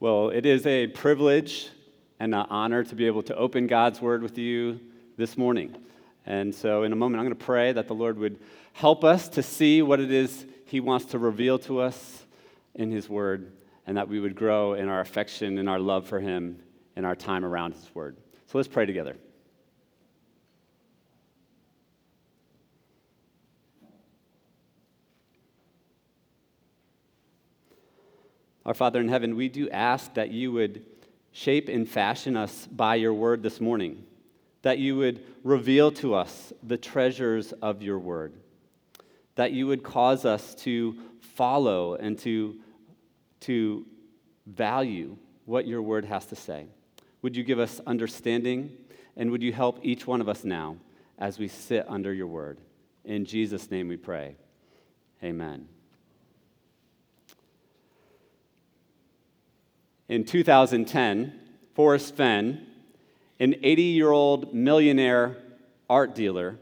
Well, 0.00 0.28
it 0.28 0.46
is 0.46 0.64
a 0.64 0.86
privilege 0.86 1.70
and 2.20 2.32
an 2.32 2.46
honor 2.50 2.84
to 2.84 2.94
be 2.94 3.08
able 3.08 3.24
to 3.24 3.34
open 3.34 3.66
God's 3.66 4.00
Word 4.00 4.22
with 4.22 4.38
you 4.38 4.78
this 5.16 5.36
morning. 5.36 5.76
And 6.24 6.54
so, 6.54 6.84
in 6.84 6.92
a 6.92 6.96
moment, 6.96 7.18
I'm 7.18 7.26
going 7.26 7.36
to 7.36 7.44
pray 7.44 7.72
that 7.72 7.88
the 7.88 7.96
Lord 7.96 8.16
would 8.16 8.38
help 8.74 9.02
us 9.02 9.28
to 9.30 9.42
see 9.42 9.82
what 9.82 9.98
it 9.98 10.12
is 10.12 10.46
He 10.66 10.78
wants 10.78 11.06
to 11.06 11.18
reveal 11.18 11.58
to 11.60 11.80
us 11.80 12.24
in 12.76 12.92
His 12.92 13.08
Word, 13.08 13.50
and 13.88 13.96
that 13.96 14.08
we 14.08 14.20
would 14.20 14.36
grow 14.36 14.74
in 14.74 14.88
our 14.88 15.00
affection 15.00 15.58
and 15.58 15.68
our 15.68 15.80
love 15.80 16.06
for 16.06 16.20
Him 16.20 16.60
in 16.94 17.04
our 17.04 17.16
time 17.16 17.44
around 17.44 17.74
His 17.74 17.92
Word. 17.92 18.16
So, 18.46 18.56
let's 18.56 18.68
pray 18.68 18.86
together. 18.86 19.16
Our 28.68 28.74
Father 28.74 29.00
in 29.00 29.08
heaven, 29.08 29.34
we 29.34 29.48
do 29.48 29.70
ask 29.70 30.12
that 30.12 30.30
you 30.30 30.52
would 30.52 30.84
shape 31.32 31.70
and 31.70 31.88
fashion 31.88 32.36
us 32.36 32.68
by 32.70 32.96
your 32.96 33.14
word 33.14 33.42
this 33.42 33.62
morning, 33.62 34.04
that 34.60 34.76
you 34.76 34.94
would 34.98 35.24
reveal 35.42 35.90
to 35.92 36.14
us 36.14 36.52
the 36.62 36.76
treasures 36.76 37.52
of 37.62 37.80
your 37.80 37.98
word, 37.98 38.34
that 39.36 39.52
you 39.52 39.66
would 39.68 39.82
cause 39.82 40.26
us 40.26 40.54
to 40.56 40.94
follow 41.18 41.94
and 41.94 42.18
to, 42.18 42.56
to 43.40 43.86
value 44.44 45.16
what 45.46 45.66
your 45.66 45.80
word 45.80 46.04
has 46.04 46.26
to 46.26 46.36
say. 46.36 46.66
Would 47.22 47.36
you 47.36 47.44
give 47.44 47.58
us 47.58 47.80
understanding, 47.86 48.70
and 49.16 49.30
would 49.30 49.42
you 49.42 49.54
help 49.54 49.78
each 49.82 50.06
one 50.06 50.20
of 50.20 50.28
us 50.28 50.44
now 50.44 50.76
as 51.18 51.38
we 51.38 51.48
sit 51.48 51.86
under 51.88 52.12
your 52.12 52.26
word? 52.26 52.58
In 53.06 53.24
Jesus' 53.24 53.70
name 53.70 53.88
we 53.88 53.96
pray. 53.96 54.36
Amen. 55.24 55.68
In 60.08 60.24
2010, 60.24 61.38
Forrest 61.74 62.16
Fenn, 62.16 62.66
an 63.38 63.54
80 63.62 63.82
year 63.82 64.10
old 64.10 64.54
millionaire 64.54 65.36
art 65.90 66.14
dealer, 66.14 66.56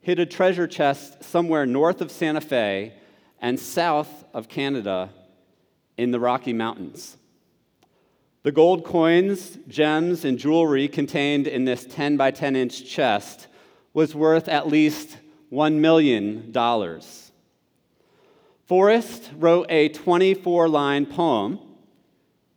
hid 0.00 0.18
a 0.18 0.26
treasure 0.26 0.66
chest 0.66 1.24
somewhere 1.24 1.64
north 1.64 2.02
of 2.02 2.10
Santa 2.10 2.42
Fe 2.42 2.92
and 3.40 3.58
south 3.58 4.24
of 4.34 4.48
Canada 4.48 5.08
in 5.96 6.10
the 6.10 6.20
Rocky 6.20 6.52
Mountains. 6.52 7.16
The 8.42 8.52
gold 8.52 8.84
coins, 8.84 9.58
gems, 9.66 10.26
and 10.26 10.38
jewelry 10.38 10.86
contained 10.86 11.46
in 11.46 11.64
this 11.64 11.86
10 11.86 12.18
by 12.18 12.30
10 12.30 12.56
inch 12.56 12.84
chest 12.84 13.46
was 13.94 14.14
worth 14.14 14.48
at 14.48 14.68
least 14.68 15.16
$1 15.50 15.76
million. 15.76 16.52
Forrest 18.66 19.30
wrote 19.36 19.66
a 19.70 19.88
24 19.88 20.68
line 20.68 21.06
poem 21.06 21.58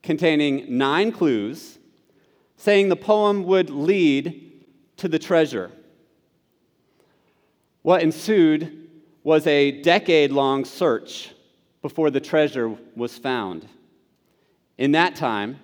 containing 0.03 0.77
nine 0.77 1.11
clues, 1.11 1.79
saying 2.57 2.89
the 2.89 2.95
poem 2.95 3.43
would 3.45 3.69
lead 3.69 4.65
to 4.97 5.07
the 5.07 5.17
treasure. 5.17 5.71
What 7.81 8.03
ensued 8.03 8.89
was 9.23 9.47
a 9.47 9.81
decade 9.81 10.31
long 10.31 10.65
search 10.65 11.33
before 11.81 12.11
the 12.11 12.19
treasure 12.19 12.77
was 12.95 13.17
found. 13.17 13.67
In 14.77 14.91
that 14.91 15.15
time, 15.15 15.59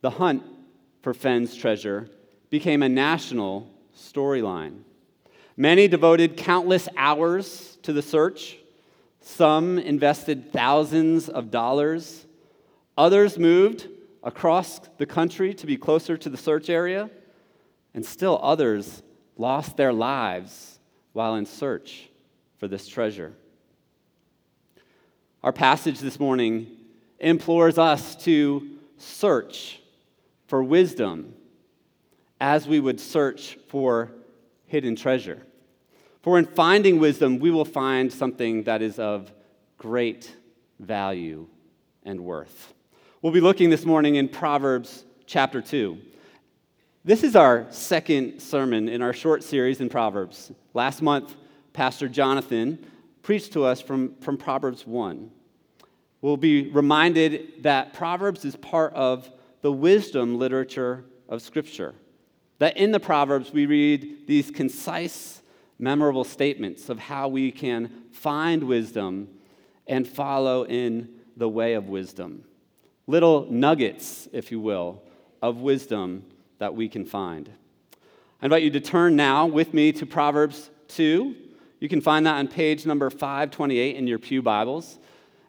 the 0.00 0.10
hunt 0.10 0.42
for 1.02 1.14
Fenn's 1.14 1.54
treasure 1.56 2.08
became 2.50 2.82
a 2.82 2.88
national 2.88 3.68
storyline. 3.96 4.82
Many 5.56 5.86
devoted 5.86 6.36
countless 6.36 6.88
hours 6.96 7.78
to 7.82 7.92
the 7.92 8.02
search. 8.02 8.56
Some 9.20 9.78
invested 9.78 10.52
thousands 10.52 11.28
of 11.28 11.50
dollars 11.50 12.26
Others 12.96 13.38
moved 13.38 13.88
across 14.22 14.80
the 14.98 15.06
country 15.06 15.54
to 15.54 15.66
be 15.66 15.76
closer 15.76 16.16
to 16.16 16.28
the 16.28 16.36
search 16.36 16.68
area, 16.68 17.10
and 17.94 18.04
still 18.04 18.38
others 18.42 19.02
lost 19.36 19.76
their 19.76 19.92
lives 19.92 20.78
while 21.12 21.34
in 21.36 21.46
search 21.46 22.10
for 22.58 22.68
this 22.68 22.86
treasure. 22.86 23.32
Our 25.42 25.52
passage 25.52 25.98
this 26.00 26.20
morning 26.20 26.68
implores 27.18 27.78
us 27.78 28.14
to 28.24 28.78
search 28.98 29.80
for 30.46 30.62
wisdom 30.62 31.34
as 32.40 32.68
we 32.68 32.78
would 32.78 33.00
search 33.00 33.58
for 33.68 34.12
hidden 34.66 34.96
treasure. 34.96 35.42
For 36.22 36.38
in 36.38 36.44
finding 36.44 37.00
wisdom, 37.00 37.38
we 37.38 37.50
will 37.50 37.64
find 37.64 38.12
something 38.12 38.64
that 38.64 38.82
is 38.82 38.98
of 38.98 39.32
great 39.78 40.36
value 40.78 41.48
and 42.04 42.20
worth. 42.20 42.74
We'll 43.22 43.32
be 43.32 43.40
looking 43.40 43.70
this 43.70 43.84
morning 43.84 44.16
in 44.16 44.28
Proverbs 44.28 45.04
chapter 45.26 45.62
2. 45.62 45.96
This 47.04 47.22
is 47.22 47.36
our 47.36 47.68
second 47.70 48.40
sermon 48.40 48.88
in 48.88 49.00
our 49.00 49.12
short 49.12 49.44
series 49.44 49.80
in 49.80 49.88
Proverbs. 49.88 50.50
Last 50.74 51.02
month, 51.02 51.36
Pastor 51.72 52.08
Jonathan 52.08 52.84
preached 53.22 53.52
to 53.52 53.62
us 53.62 53.80
from, 53.80 54.16
from 54.16 54.36
Proverbs 54.36 54.84
1. 54.88 55.30
We'll 56.20 56.36
be 56.36 56.68
reminded 56.70 57.62
that 57.62 57.92
Proverbs 57.92 58.44
is 58.44 58.56
part 58.56 58.92
of 58.94 59.30
the 59.60 59.70
wisdom 59.70 60.36
literature 60.36 61.04
of 61.28 61.42
Scripture. 61.42 61.94
That 62.58 62.76
in 62.76 62.90
the 62.90 62.98
Proverbs, 62.98 63.52
we 63.52 63.66
read 63.66 64.26
these 64.26 64.50
concise, 64.50 65.42
memorable 65.78 66.24
statements 66.24 66.88
of 66.88 66.98
how 66.98 67.28
we 67.28 67.52
can 67.52 67.88
find 68.10 68.64
wisdom 68.64 69.28
and 69.86 70.08
follow 70.08 70.66
in 70.66 71.08
the 71.36 71.48
way 71.48 71.74
of 71.74 71.88
wisdom 71.88 72.46
little 73.12 73.46
nuggets, 73.50 74.26
if 74.32 74.50
you 74.50 74.58
will, 74.58 75.02
of 75.42 75.58
wisdom 75.58 76.24
that 76.56 76.74
we 76.74 76.88
can 76.88 77.04
find. 77.04 77.50
I 78.40 78.46
invite 78.46 78.62
you 78.62 78.70
to 78.70 78.80
turn 78.80 79.16
now 79.16 79.44
with 79.44 79.74
me 79.74 79.92
to 79.92 80.06
Proverbs 80.06 80.70
2. 80.88 81.36
You 81.78 81.88
can 81.90 82.00
find 82.00 82.24
that 82.24 82.36
on 82.36 82.48
page 82.48 82.86
number 82.86 83.10
528 83.10 83.96
in 83.96 84.06
your 84.06 84.18
Pew 84.18 84.40
Bibles. 84.40 84.98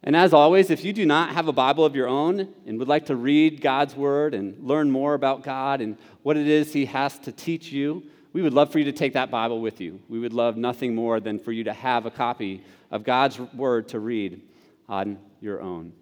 And 0.03 0.13
as 0.13 0.33
always, 0.33 0.71
if 0.71 0.83
you 0.83 0.91
do 0.91 1.05
not 1.05 1.29
have 1.29 1.47
a 1.47 1.53
Bible 1.53 1.85
of 1.85 1.95
your 1.95 2.09
own 2.09 2.53
and 2.67 2.77
would 2.79 2.89
like 2.89 3.05
to 3.05 3.15
read 3.15 3.61
God's 3.61 3.95
Word 3.95 4.33
and 4.33 4.61
learn 4.61 4.91
more 4.91 5.13
about 5.13 5.41
God 5.41 5.79
and 5.79 5.95
what 6.21 6.35
it 6.35 6.49
is 6.49 6.73
He 6.73 6.83
has 6.87 7.17
to 7.19 7.31
teach 7.31 7.71
you, 7.71 8.03
we 8.33 8.41
would 8.41 8.53
love 8.53 8.73
for 8.73 8.79
you 8.79 8.85
to 8.85 8.91
take 8.91 9.13
that 9.13 9.31
Bible 9.31 9.61
with 9.61 9.79
you. 9.79 10.01
We 10.09 10.19
would 10.19 10.33
love 10.33 10.57
nothing 10.57 10.93
more 10.93 11.21
than 11.21 11.39
for 11.39 11.53
you 11.53 11.63
to 11.63 11.71
have 11.71 12.05
a 12.05 12.11
copy 12.11 12.61
of 12.91 13.05
God's 13.05 13.39
Word 13.39 13.87
to 13.89 14.01
read 14.01 14.41
on 14.89 15.17
your 15.39 15.61
own. 15.61 15.93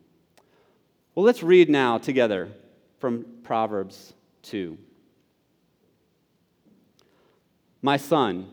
Well, 1.13 1.25
let's 1.25 1.43
read 1.43 1.69
now 1.69 1.97
together 1.97 2.49
from 2.99 3.25
Proverbs 3.43 4.13
2. 4.43 4.77
My 7.81 7.97
son, 7.97 8.47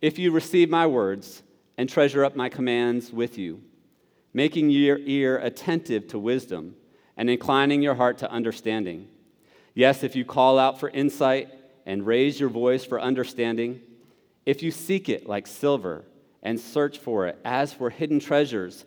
if 0.00 0.18
you 0.18 0.30
receive 0.30 0.70
my 0.70 0.86
words 0.86 1.42
and 1.76 1.86
treasure 1.86 2.24
up 2.24 2.34
my 2.34 2.48
commands 2.48 3.12
with 3.12 3.36
you, 3.36 3.60
making 4.32 4.70
your 4.70 4.98
ear 5.00 5.36
attentive 5.36 6.08
to 6.08 6.18
wisdom 6.18 6.76
and 7.18 7.28
inclining 7.28 7.82
your 7.82 7.94
heart 7.94 8.16
to 8.18 8.30
understanding. 8.30 9.08
Yes, 9.74 10.02
if 10.02 10.16
you 10.16 10.24
call 10.24 10.58
out 10.58 10.80
for 10.80 10.88
insight 10.88 11.52
and 11.84 12.06
raise 12.06 12.40
your 12.40 12.48
voice 12.48 12.86
for 12.86 12.98
understanding, 12.98 13.82
if 14.46 14.62
you 14.62 14.70
seek 14.70 15.10
it 15.10 15.28
like 15.28 15.46
silver 15.46 16.06
and 16.42 16.58
search 16.58 16.98
for 16.98 17.26
it 17.26 17.38
as 17.44 17.74
for 17.74 17.90
hidden 17.90 18.18
treasures, 18.18 18.86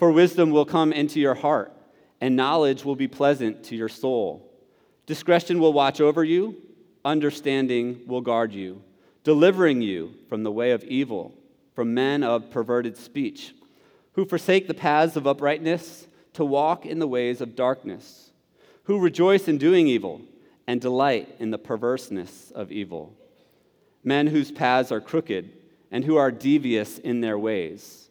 For 0.00 0.10
wisdom 0.10 0.50
will 0.50 0.64
come 0.64 0.94
into 0.94 1.20
your 1.20 1.34
heart, 1.34 1.76
and 2.22 2.34
knowledge 2.34 2.86
will 2.86 2.96
be 2.96 3.06
pleasant 3.06 3.64
to 3.64 3.76
your 3.76 3.90
soul. 3.90 4.50
Discretion 5.04 5.60
will 5.60 5.74
watch 5.74 6.00
over 6.00 6.24
you, 6.24 6.56
understanding 7.04 8.00
will 8.06 8.22
guard 8.22 8.54
you, 8.54 8.82
delivering 9.24 9.82
you 9.82 10.14
from 10.30 10.42
the 10.42 10.50
way 10.50 10.70
of 10.70 10.82
evil, 10.84 11.34
from 11.74 11.92
men 11.92 12.22
of 12.22 12.50
perverted 12.50 12.96
speech, 12.96 13.54
who 14.14 14.24
forsake 14.24 14.68
the 14.68 14.72
paths 14.72 15.16
of 15.16 15.26
uprightness 15.26 16.06
to 16.32 16.46
walk 16.46 16.86
in 16.86 16.98
the 16.98 17.06
ways 17.06 17.42
of 17.42 17.54
darkness, 17.54 18.30
who 18.84 19.00
rejoice 19.00 19.48
in 19.48 19.58
doing 19.58 19.86
evil 19.86 20.22
and 20.66 20.80
delight 20.80 21.28
in 21.38 21.50
the 21.50 21.58
perverseness 21.58 22.50
of 22.52 22.72
evil. 22.72 23.14
Men 24.02 24.28
whose 24.28 24.50
paths 24.50 24.90
are 24.90 25.02
crooked 25.02 25.50
and 25.90 26.06
who 26.06 26.16
are 26.16 26.30
devious 26.30 26.96
in 26.96 27.20
their 27.20 27.38
ways 27.38 28.09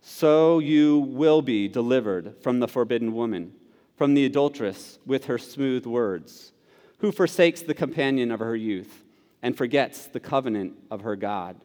so 0.00 0.58
you 0.58 0.98
will 0.98 1.42
be 1.42 1.68
delivered 1.68 2.36
from 2.40 2.60
the 2.60 2.68
forbidden 2.68 3.12
woman, 3.12 3.52
from 3.96 4.14
the 4.14 4.24
adulteress 4.24 4.98
with 5.04 5.26
her 5.26 5.38
smooth 5.38 5.86
words, 5.86 6.52
who 6.98 7.12
forsakes 7.12 7.62
the 7.62 7.74
companion 7.74 8.30
of 8.30 8.40
her 8.40 8.56
youth 8.56 9.04
and 9.42 9.56
forgets 9.56 10.06
the 10.06 10.20
covenant 10.20 10.74
of 10.90 11.02
her 11.02 11.16
God. 11.16 11.56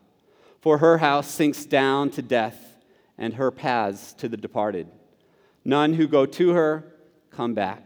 For 0.60 0.78
her 0.80 1.00
house 1.00 1.28
sinks 1.28 1.66
down 1.66 2.12
to 2.12 2.22
death, 2.22 2.72
and 3.18 3.36
her 3.36 3.52
paths 3.52 4.14
to 4.14 4.28
the 4.28 4.36
departed. 4.36 4.88
None 5.64 5.94
who 5.94 6.08
go 6.08 6.26
to 6.26 6.50
her 6.50 6.92
come 7.30 7.54
back, 7.54 7.86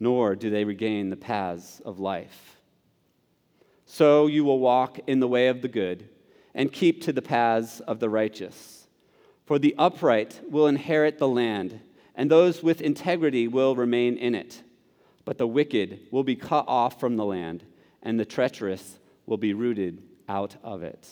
nor 0.00 0.34
do 0.34 0.48
they 0.48 0.64
regain 0.64 1.10
the 1.10 1.16
paths 1.16 1.80
of 1.84 2.00
life. 2.00 2.56
So 3.84 4.26
you 4.26 4.44
will 4.44 4.58
walk 4.58 4.98
in 5.06 5.20
the 5.20 5.28
way 5.28 5.48
of 5.48 5.60
the 5.60 5.68
good 5.68 6.08
and 6.54 6.72
keep 6.72 7.02
to 7.02 7.12
the 7.12 7.22
paths 7.22 7.80
of 7.80 8.00
the 8.00 8.08
righteous. 8.08 8.83
For 9.44 9.58
the 9.58 9.74
upright 9.78 10.40
will 10.48 10.66
inherit 10.66 11.18
the 11.18 11.28
land 11.28 11.80
and 12.14 12.30
those 12.30 12.62
with 12.62 12.80
integrity 12.80 13.48
will 13.48 13.74
remain 13.74 14.16
in 14.16 14.34
it. 14.34 14.62
But 15.24 15.38
the 15.38 15.46
wicked 15.46 16.00
will 16.10 16.22
be 16.22 16.36
cut 16.36 16.66
off 16.68 17.00
from 17.00 17.16
the 17.16 17.24
land, 17.24 17.64
and 18.02 18.20
the 18.20 18.24
treacherous 18.24 18.98
will 19.26 19.36
be 19.36 19.54
rooted 19.54 20.02
out 20.28 20.56
of 20.62 20.82
it. 20.82 21.08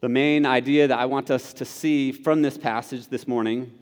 The 0.00 0.08
main 0.08 0.44
idea 0.44 0.88
that 0.88 0.98
I 0.98 1.06
want 1.06 1.30
us 1.30 1.52
to 1.54 1.64
see 1.64 2.12
from 2.12 2.42
this 2.42 2.58
passage 2.58 3.08
this 3.08 3.28
morning, 3.28 3.72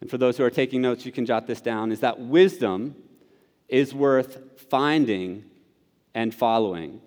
and 0.00 0.08
for 0.08 0.18
those 0.18 0.36
who 0.36 0.44
are 0.44 0.50
taking 0.50 0.82
notes, 0.82 1.04
you 1.04 1.12
can 1.12 1.26
jot 1.26 1.46
this 1.46 1.60
down, 1.60 1.90
is 1.90 2.00
that 2.00 2.20
wisdom 2.20 2.94
is 3.68 3.94
worth 3.94 4.38
finding 4.68 5.44
and 6.14 6.34
following. 6.34 7.00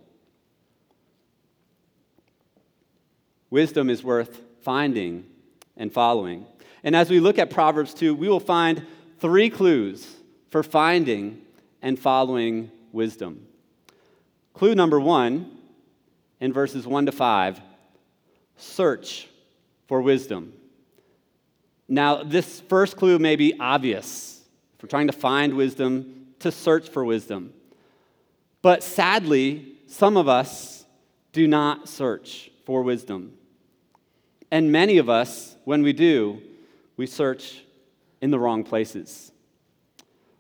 Wisdom 3.54 3.88
is 3.92 4.04
worth 4.04 4.42
finding 4.64 5.24
and 5.78 5.94
following. 5.94 6.48
And 6.84 6.96
as 6.96 7.12
we 7.12 7.20
look 7.20 7.38
at 7.38 7.52
Proverbs 7.52 7.94
2, 7.94 8.16
we 8.16 8.28
will 8.28 8.40
find 8.40 8.84
three 9.20 9.52
clues 9.52 10.12
for 10.50 10.64
finding 10.64 11.40
and 11.80 12.00
following 12.00 12.72
wisdom. 12.92 13.46
Clue 14.56 14.74
number 14.74 15.00
one 15.00 15.56
in 16.40 16.52
verses 16.52 16.88
1 16.88 17.06
to 17.06 17.12
5 17.12 17.62
search 18.58 19.28
for 19.88 20.02
wisdom. 20.02 20.54
Now, 21.88 22.24
this 22.24 22.60
first 22.62 22.98
clue 22.98 23.20
may 23.20 23.36
be 23.36 23.54
obvious. 23.60 24.42
If 24.78 24.82
we're 24.82 24.90
trying 24.90 25.08
to 25.08 25.14
find 25.14 25.54
wisdom, 25.54 26.26
to 26.40 26.52
search 26.52 26.90
for 26.90 27.06
wisdom. 27.06 27.54
But 28.64 28.82
sadly, 28.82 29.76
some 29.86 30.18
of 30.18 30.28
us 30.28 30.86
do 31.34 31.48
not 31.48 31.88
search 31.88 32.50
for 32.66 32.82
wisdom. 32.82 33.38
And 34.54 34.72
many 34.72 35.00
of 35.00 35.10
us, 35.10 35.58
when 35.64 35.82
we 35.82 35.94
do, 35.94 36.40
we 36.96 37.08
search 37.08 37.64
in 38.22 38.30
the 38.30 38.38
wrong 38.38 38.64
places. 38.64 39.32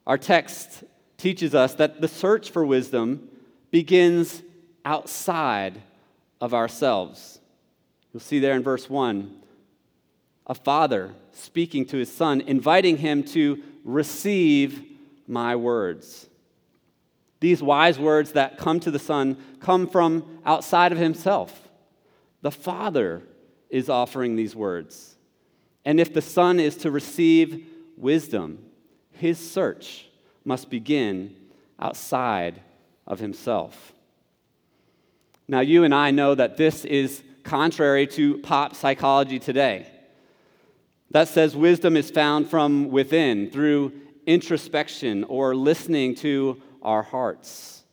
Our 0.06 0.20
text 0.20 0.84
teaches 1.18 1.56
us 1.56 1.74
that 1.74 2.00
the 2.00 2.08
search 2.08 2.52
for 2.52 2.64
wisdom 2.64 3.28
begins 3.72 4.44
outside 4.86 5.82
of 6.40 6.54
ourselves. 6.54 7.40
You'll 8.14 8.22
see 8.22 8.38
there 8.38 8.54
in 8.54 8.62
verse 8.62 8.88
1 8.88 9.36
a 10.46 10.54
father 10.54 11.16
speaking 11.32 11.84
to 11.88 11.98
his 11.98 12.14
son, 12.14 12.42
inviting 12.42 12.98
him 12.98 13.24
to 13.24 13.64
receive 13.84 14.84
my 15.26 15.56
words. 15.56 16.30
These 17.40 17.64
wise 17.64 17.98
words 17.98 18.34
that 18.34 18.60
come 18.60 18.80
to 18.82 18.92
the 18.92 19.00
son 19.00 19.38
come 19.60 19.88
from 19.88 20.40
outside 20.46 20.92
of 20.92 21.00
himself. 21.00 21.68
The 22.44 22.52
father 22.52 23.24
is 23.74 23.90
offering 23.90 24.36
these 24.36 24.56
words. 24.56 25.16
And 25.84 26.00
if 26.00 26.14
the 26.14 26.22
Son 26.22 26.60
is 26.60 26.78
to 26.78 26.92
receive 26.92 27.66
wisdom, 27.98 28.64
his 29.12 29.40
search 29.40 30.08
must 30.46 30.70
begin 30.70 31.36
outside 31.80 32.62
of 33.08 33.20
himself. 33.20 33.94
Now, 35.48 35.62
you 35.62 35.84
and 35.84 35.94
I 35.94 36.12
know 36.12 36.36
that 36.36 36.56
this 36.56 36.86
is 36.86 37.24
contrary 37.42 38.06
to 38.08 38.38
pop 38.38 38.76
psychology 38.76 39.40
today. 39.40 39.88
That 41.10 41.28
says 41.28 41.56
wisdom 41.56 41.98
is 41.98 42.12
found 42.12 42.52
from 42.52 42.92
within 42.92 43.50
through 43.50 43.92
introspection 44.28 45.24
or 45.24 45.56
listening 45.56 46.14
to 46.18 46.62
our 46.84 47.02
hearts. 47.02 47.84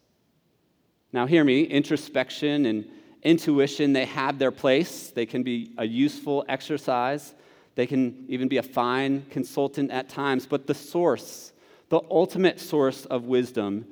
Now, 1.11 1.25
hear 1.25 1.43
me 1.43 1.62
introspection 1.62 2.67
and 2.67 2.85
intuition, 3.22 3.93
they 3.93 4.06
have 4.06 4.38
their 4.38 4.50
place, 4.50 5.11
they 5.11 5.26
can 5.26 5.43
be 5.43 5.72
a 5.78 5.84
useful 5.84 6.44
exercise. 6.49 7.34
They 7.75 7.87
can 7.87 8.26
even 8.28 8.49
be 8.49 8.58
a 8.58 8.62
fine 8.62 9.25
consultant 9.31 9.90
at 9.90 10.08
times, 10.08 10.46
but 10.46 10.67
the 10.67 10.75
source, 10.75 11.52
the 11.88 12.00
ultimate 12.11 12.61
source 12.61 13.06
of 13.06 13.25
wisdom, 13.25 13.87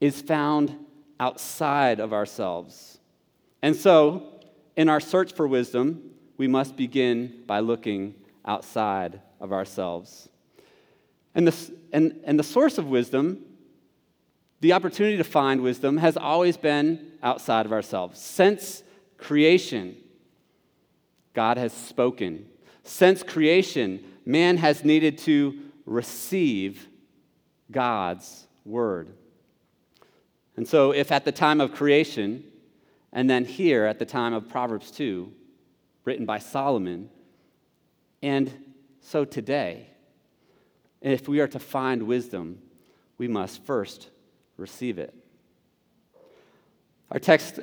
is 0.00 0.20
found 0.20 0.76
outside 1.20 2.00
of 2.00 2.12
ourselves. 2.12 2.98
And 3.62 3.74
so, 3.74 4.42
in 4.76 4.88
our 4.88 5.00
search 5.00 5.32
for 5.32 5.46
wisdom, 5.46 6.10
we 6.36 6.48
must 6.48 6.76
begin 6.76 7.44
by 7.46 7.60
looking 7.60 8.14
outside 8.44 9.20
of 9.40 9.52
ourselves. 9.52 10.28
And 11.34 11.46
the, 11.46 11.70
and, 11.92 12.20
and 12.24 12.38
the 12.38 12.44
source 12.44 12.76
of 12.76 12.88
wisdom, 12.88 13.44
the 14.64 14.72
opportunity 14.72 15.18
to 15.18 15.24
find 15.24 15.60
wisdom, 15.60 15.98
has 15.98 16.16
always 16.16 16.56
been 16.56 17.12
outside 17.22 17.66
of 17.66 17.72
ourselves. 17.72 18.18
Since 18.18 18.82
creation, 19.18 19.94
God 21.34 21.58
has 21.58 21.70
spoken 21.70 22.46
since 22.82 23.22
creation, 23.22 24.02
man 24.24 24.56
has 24.56 24.82
needed 24.82 25.18
to 25.18 25.58
receive 25.84 26.88
God's 27.70 28.46
word. 28.64 29.12
And 30.56 30.66
so, 30.66 30.92
if 30.92 31.12
at 31.12 31.26
the 31.26 31.32
time 31.32 31.60
of 31.60 31.74
creation, 31.74 32.42
and 33.12 33.28
then 33.28 33.44
here 33.44 33.84
at 33.84 33.98
the 33.98 34.06
time 34.06 34.32
of 34.32 34.48
Proverbs 34.48 34.90
2, 34.92 35.30
written 36.06 36.24
by 36.24 36.38
Solomon, 36.38 37.10
and 38.22 38.50
so 39.02 39.26
today, 39.26 39.90
if 41.02 41.28
we 41.28 41.40
are 41.40 41.48
to 41.48 41.58
find 41.58 42.04
wisdom, 42.04 42.62
we 43.18 43.28
must 43.28 43.62
first 43.64 44.08
receive 44.56 44.98
it. 44.98 45.14
Our 47.10 47.18
text 47.18 47.60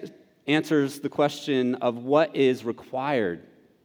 answers 0.47 0.99
the 0.99 1.09
question 1.09 1.75
of 1.75 1.97
what 1.97 2.35
is 2.35 2.63
required 2.63 3.43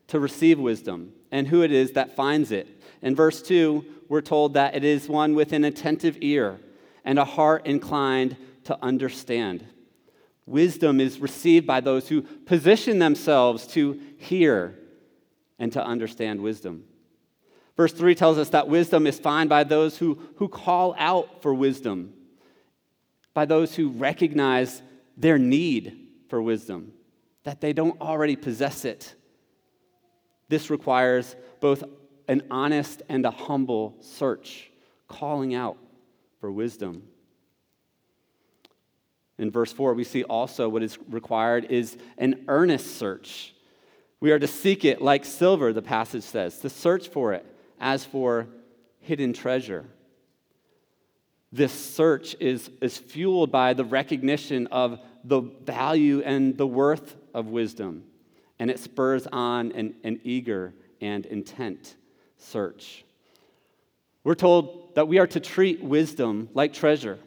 to 0.08 0.20
receive 0.20 0.58
wisdom 0.58 1.12
and 1.30 1.46
who 1.46 1.62
it 1.62 1.72
is 1.72 1.92
that 1.92 2.16
finds 2.16 2.52
it. 2.52 2.68
In 3.02 3.14
verse 3.14 3.42
2, 3.42 3.84
we're 4.08 4.20
told 4.20 4.54
that 4.54 4.75
it 4.75 4.84
is 4.84 5.08
one 5.08 5.34
with 5.34 5.52
an 5.52 5.64
attentive 5.64 6.18
ear 6.20 6.60
and 7.04 7.18
a 7.18 7.25
heart 7.25 7.66
inclined 7.66 8.36
to 8.64 8.78
understand. 8.82 9.64
Wisdom 10.46 11.00
is 11.00 11.18
received 11.18 11.66
by 11.66 11.80
those 11.80 12.08
who 12.08 12.22
position 12.22 12.98
themselves 12.98 13.66
to 13.68 14.00
hear 14.18 14.78
and 15.58 15.72
to 15.72 15.84
understand 15.84 16.40
wisdom. 16.40 16.84
Verse 17.76 17.92
3 17.92 18.14
tells 18.14 18.38
us 18.38 18.50
that 18.50 18.68
wisdom 18.68 19.06
is 19.06 19.18
found 19.18 19.48
by 19.48 19.64
those 19.64 19.98
who, 19.98 20.18
who 20.36 20.48
call 20.48 20.94
out 20.98 21.42
for 21.42 21.52
wisdom, 21.52 22.14
by 23.37 23.45
those 23.45 23.76
who 23.76 23.90
recognize 23.90 24.81
their 25.16 25.38
need 25.38 26.09
for 26.28 26.40
wisdom, 26.40 26.93
that 27.45 27.61
they 27.61 27.73
don't 27.73 28.00
already 28.00 28.35
possess 28.35 28.85
it 28.85 29.14
this 30.49 30.71
requires 30.71 31.35
both 31.61 31.83
an 32.28 32.43
honest 32.50 33.02
and 33.09 33.25
a 33.25 33.31
humble 33.31 33.97
search, 34.00 34.71
calling 35.09 35.55
out 35.55 35.76
for 36.40 36.50
wisdom. 36.50 37.02
In 39.38 39.50
verse 39.50 39.73
4, 39.73 39.95
we 39.95 40.05
see 40.05 40.25
also 40.25 40.69
what 40.69 40.83
is 40.83 40.99
required 41.11 41.66
is 41.66 41.97
an 42.16 42.45
earnest 42.49 42.97
search. 42.97 43.55
We 44.21 44.33
are 44.33 44.38
to 44.38 44.47
seek 44.47 44.85
it 44.85 45.02
like 45.02 45.25
silver, 45.25 45.73
the 45.73 45.83
passage 45.83 46.23
says, 46.23 46.59
to 46.61 46.71
search 46.71 47.09
for 47.09 47.33
it 47.33 47.45
as 47.78 48.05
for 48.05 48.49
hidden 49.00 49.33
treasure. 49.33 49.85
This 51.52 51.72
search 51.72 52.36
is, 52.40 52.70
is 52.80 52.98
fueled 52.98 53.50
by 53.50 53.72
the 53.72 53.84
recognition 53.84 54.66
of 54.68 54.98
the 55.24 55.40
value 55.40 56.22
and 56.22 56.56
the 56.56 56.66
worth 56.66 57.16
of 57.32 57.48
wisdom 57.48 58.04
and 58.58 58.70
it 58.70 58.78
spurs 58.78 59.26
on 59.32 59.72
an, 59.72 59.94
an 60.04 60.20
eager 60.24 60.74
and 61.00 61.26
intent 61.26 61.96
search. 62.38 63.04
We're 64.24 64.34
told 64.34 64.94
that 64.94 65.08
we 65.08 65.18
are 65.18 65.26
to 65.28 65.40
treat 65.40 65.82
wisdom 65.82 66.48
like 66.54 66.72
treasure, 66.72 67.18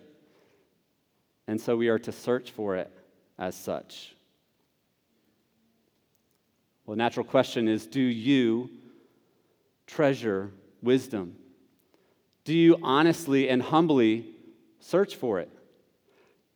and 1.47 1.59
so 1.61 1.77
we 1.77 1.89
are 1.89 1.99
to 1.99 2.11
search 2.11 2.51
for 2.51 2.75
it 2.75 2.91
as 3.37 3.55
such. 3.55 4.15
Well, 6.85 6.95
the 6.95 7.03
natural 7.03 7.25
question 7.25 7.67
is 7.67 7.85
do 7.85 8.01
you 8.01 8.69
treasure 9.85 10.51
wisdom? 10.81 11.35
Do 12.49 12.57
you 12.57 12.79
honestly 12.81 13.47
and 13.47 13.61
humbly 13.61 14.25
search 14.79 15.17
for 15.17 15.39
it? 15.39 15.51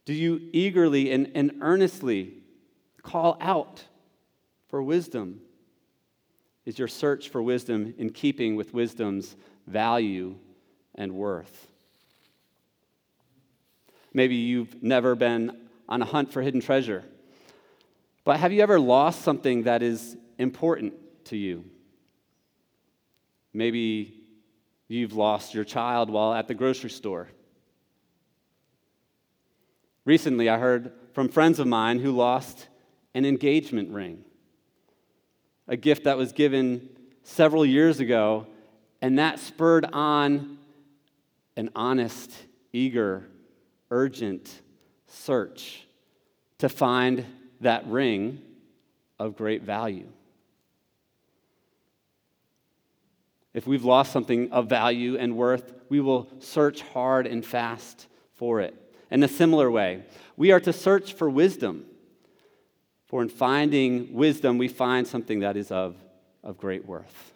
Do 0.06 0.14
you 0.14 0.50
eagerly 0.52 1.12
and, 1.12 1.32
and 1.36 1.60
earnestly 1.62 2.34
call 3.04 3.38
out 3.40 3.84
for 4.70 4.82
wisdom? 4.82 5.42
Is 6.66 6.80
your 6.80 6.88
search 6.88 7.30
for 7.30 7.44
wisdom 7.44 7.94
in 8.00 8.10
keeping 8.10 8.56
with 8.56 8.74
wisdom's 8.74 9.36
value 9.68 10.36
and 10.96 11.12
worth? 11.12 11.68
Maybe 14.16 14.34
you've 14.34 14.82
never 14.82 15.14
been 15.14 15.56
on 15.88 16.02
a 16.02 16.06
hunt 16.06 16.34
for 16.34 16.42
hidden 16.42 16.60
treasure. 16.60 17.04
But 18.24 18.40
have 18.40 18.52
you 18.52 18.64
ever 18.64 18.80
lost 18.80 19.22
something 19.22 19.62
that 19.66 19.84
is 19.84 20.18
important 20.40 20.96
to 21.26 21.38
you? 21.38 21.66
Maybe 23.54 24.23
you've 24.94 25.14
lost 25.14 25.54
your 25.54 25.64
child 25.64 26.10
while 26.10 26.34
at 26.34 26.48
the 26.48 26.54
grocery 26.54 26.90
store. 26.90 27.28
Recently, 30.06 30.50
I 30.50 30.58
heard 30.58 30.92
from 31.14 31.30
friends 31.30 31.60
of 31.60 31.68
mine 31.68 32.00
who 32.00 32.12
lost 32.12 32.68
an 33.14 33.26
engagement 33.26 33.92
ring, 33.92 34.24
a 35.68 35.78
gift 35.78 36.04
that 36.04 36.18
was 36.18 36.32
given 36.32 36.90
several 37.24 37.66
years 37.66 38.00
ago, 38.00 38.48
and 39.02 39.20
that 39.20 39.40
spurred 39.40 39.86
on 39.94 40.58
an 41.56 41.70
honest, 41.76 42.32
eager, 42.74 43.28
urgent 43.92 44.62
search 45.08 45.86
to 46.58 46.68
find 46.68 47.26
that 47.62 47.88
ring 47.88 48.42
of 49.20 49.38
great 49.38 49.62
value. 49.62 50.08
If 53.54 53.68
we've 53.68 53.86
lost 53.86 54.12
something 54.12 54.52
of 54.52 54.68
value 54.68 55.18
and 55.18 55.38
worth, 55.38 55.74
we 55.90 56.00
will 56.00 56.28
search 56.40 56.82
hard 56.82 57.28
and 57.28 57.46
fast 57.46 58.08
for 58.34 58.62
it. 58.62 58.76
In 59.12 59.22
a 59.22 59.28
similar 59.28 59.70
way, 59.70 60.04
we 60.36 60.52
are 60.52 60.60
to 60.62 60.74
search 60.74 61.14
for 61.14 61.30
wisdom. 61.30 61.86
For 63.06 63.22
in 63.22 63.30
finding 63.30 64.14
wisdom, 64.14 64.58
we 64.58 64.68
find 64.68 65.06
something 65.06 65.42
that 65.42 65.56
is 65.56 65.72
of, 65.72 65.96
of 66.44 66.58
great 66.58 66.86
worth. 66.86 67.34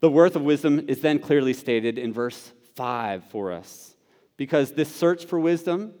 The 0.00 0.10
worth 0.10 0.36
of 0.36 0.42
wisdom 0.42 0.86
is 0.88 1.00
then 1.00 1.18
clearly 1.18 1.52
stated 1.52 1.98
in 1.98 2.12
verse 2.12 2.52
5 2.76 3.24
for 3.24 3.52
us. 3.52 3.94
Because 4.38 4.72
this 4.72 4.94
search 4.94 5.26
for 5.26 5.38
wisdom, 5.38 5.92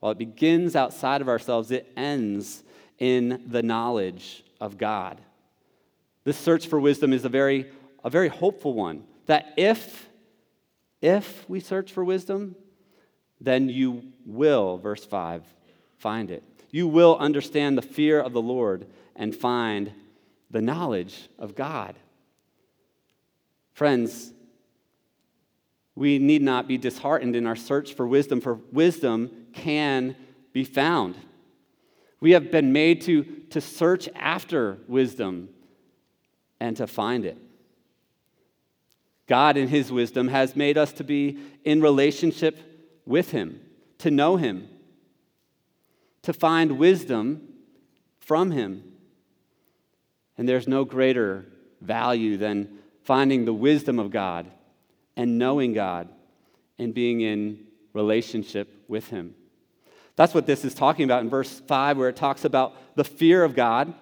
while 0.00 0.12
it 0.12 0.18
begins 0.18 0.76
outside 0.76 1.20
of 1.20 1.28
ourselves, 1.28 1.70
it 1.70 1.90
ends 1.96 2.62
in 2.98 3.42
the 3.46 3.62
knowledge 3.62 4.42
of 4.60 4.78
God. 4.78 5.20
This 6.24 6.36
search 6.36 6.66
for 6.66 6.80
wisdom 6.80 7.12
is 7.12 7.24
a 7.24 7.28
very, 7.28 7.66
a 8.06 8.10
very 8.10 8.28
hopeful 8.28 8.72
one. 8.72 9.02
That 9.26 9.52
if, 9.56 10.08
if 11.02 11.44
we 11.50 11.58
search 11.58 11.92
for 11.92 12.04
wisdom, 12.04 12.54
then 13.40 13.68
you 13.68 14.12
will, 14.24 14.78
verse 14.78 15.04
5, 15.04 15.42
find 15.98 16.30
it. 16.30 16.44
You 16.70 16.86
will 16.86 17.16
understand 17.18 17.76
the 17.76 17.82
fear 17.82 18.20
of 18.20 18.32
the 18.32 18.40
Lord 18.40 18.86
and 19.16 19.34
find 19.34 19.90
the 20.52 20.62
knowledge 20.62 21.28
of 21.36 21.56
God. 21.56 21.96
Friends, 23.72 24.32
we 25.96 26.20
need 26.20 26.42
not 26.42 26.68
be 26.68 26.78
disheartened 26.78 27.34
in 27.34 27.44
our 27.44 27.56
search 27.56 27.94
for 27.94 28.06
wisdom, 28.06 28.40
for 28.40 28.60
wisdom 28.70 29.48
can 29.52 30.14
be 30.52 30.62
found. 30.62 31.16
We 32.20 32.30
have 32.32 32.52
been 32.52 32.72
made 32.72 33.00
to, 33.02 33.24
to 33.50 33.60
search 33.60 34.08
after 34.14 34.78
wisdom 34.86 35.48
and 36.60 36.76
to 36.76 36.86
find 36.86 37.24
it. 37.24 37.38
God, 39.26 39.56
in 39.56 39.68
His 39.68 39.90
wisdom, 39.90 40.28
has 40.28 40.54
made 40.54 40.78
us 40.78 40.92
to 40.94 41.04
be 41.04 41.38
in 41.64 41.80
relationship 41.80 42.58
with 43.04 43.30
Him, 43.30 43.60
to 43.98 44.10
know 44.10 44.36
Him, 44.36 44.68
to 46.22 46.32
find 46.32 46.78
wisdom 46.78 47.42
from 48.20 48.50
Him. 48.50 48.82
And 50.38 50.48
there's 50.48 50.68
no 50.68 50.84
greater 50.84 51.46
value 51.80 52.36
than 52.36 52.78
finding 53.02 53.44
the 53.44 53.54
wisdom 53.54 53.98
of 53.98 54.10
God 54.10 54.50
and 55.16 55.38
knowing 55.38 55.72
God 55.72 56.08
and 56.78 56.92
being 56.92 57.20
in 57.20 57.66
relationship 57.92 58.84
with 58.88 59.08
Him. 59.08 59.34
That's 60.16 60.34
what 60.34 60.46
this 60.46 60.64
is 60.64 60.74
talking 60.74 61.04
about 61.04 61.22
in 61.22 61.30
verse 61.30 61.60
5, 61.60 61.98
where 61.98 62.08
it 62.08 62.16
talks 62.16 62.44
about 62.44 62.74
the 62.96 63.04
fear 63.04 63.44
of 63.44 63.54
God. 63.54 63.92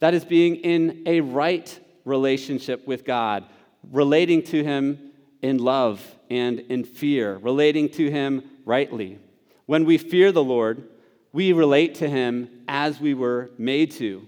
That 0.00 0.14
is 0.14 0.24
being 0.24 0.56
in 0.56 1.02
a 1.06 1.20
right 1.20 1.78
relationship 2.04 2.86
with 2.86 3.04
God, 3.04 3.44
relating 3.90 4.42
to 4.44 4.62
Him 4.62 5.12
in 5.42 5.58
love 5.58 6.02
and 6.28 6.60
in 6.60 6.84
fear, 6.84 7.36
relating 7.36 7.88
to 7.90 8.10
Him 8.10 8.42
rightly. 8.64 9.18
When 9.66 9.84
we 9.84 9.98
fear 9.98 10.32
the 10.32 10.44
Lord, 10.44 10.88
we 11.32 11.52
relate 11.52 11.96
to 11.96 12.08
Him 12.08 12.50
as 12.68 13.00
we 13.00 13.14
were 13.14 13.50
made 13.56 13.92
to. 13.92 14.26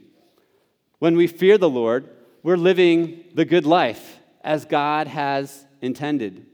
When 0.99 1.17
we 1.17 1.27
fear 1.27 1.59
the 1.59 1.71
Lord, 1.71 2.09
we're 2.43 2.57
living 2.57 3.25
the 3.35 3.45
good 3.45 3.67
life 3.67 4.19
as 4.43 4.65
God 4.65 5.07
has 5.07 5.65
intended. 5.81 6.47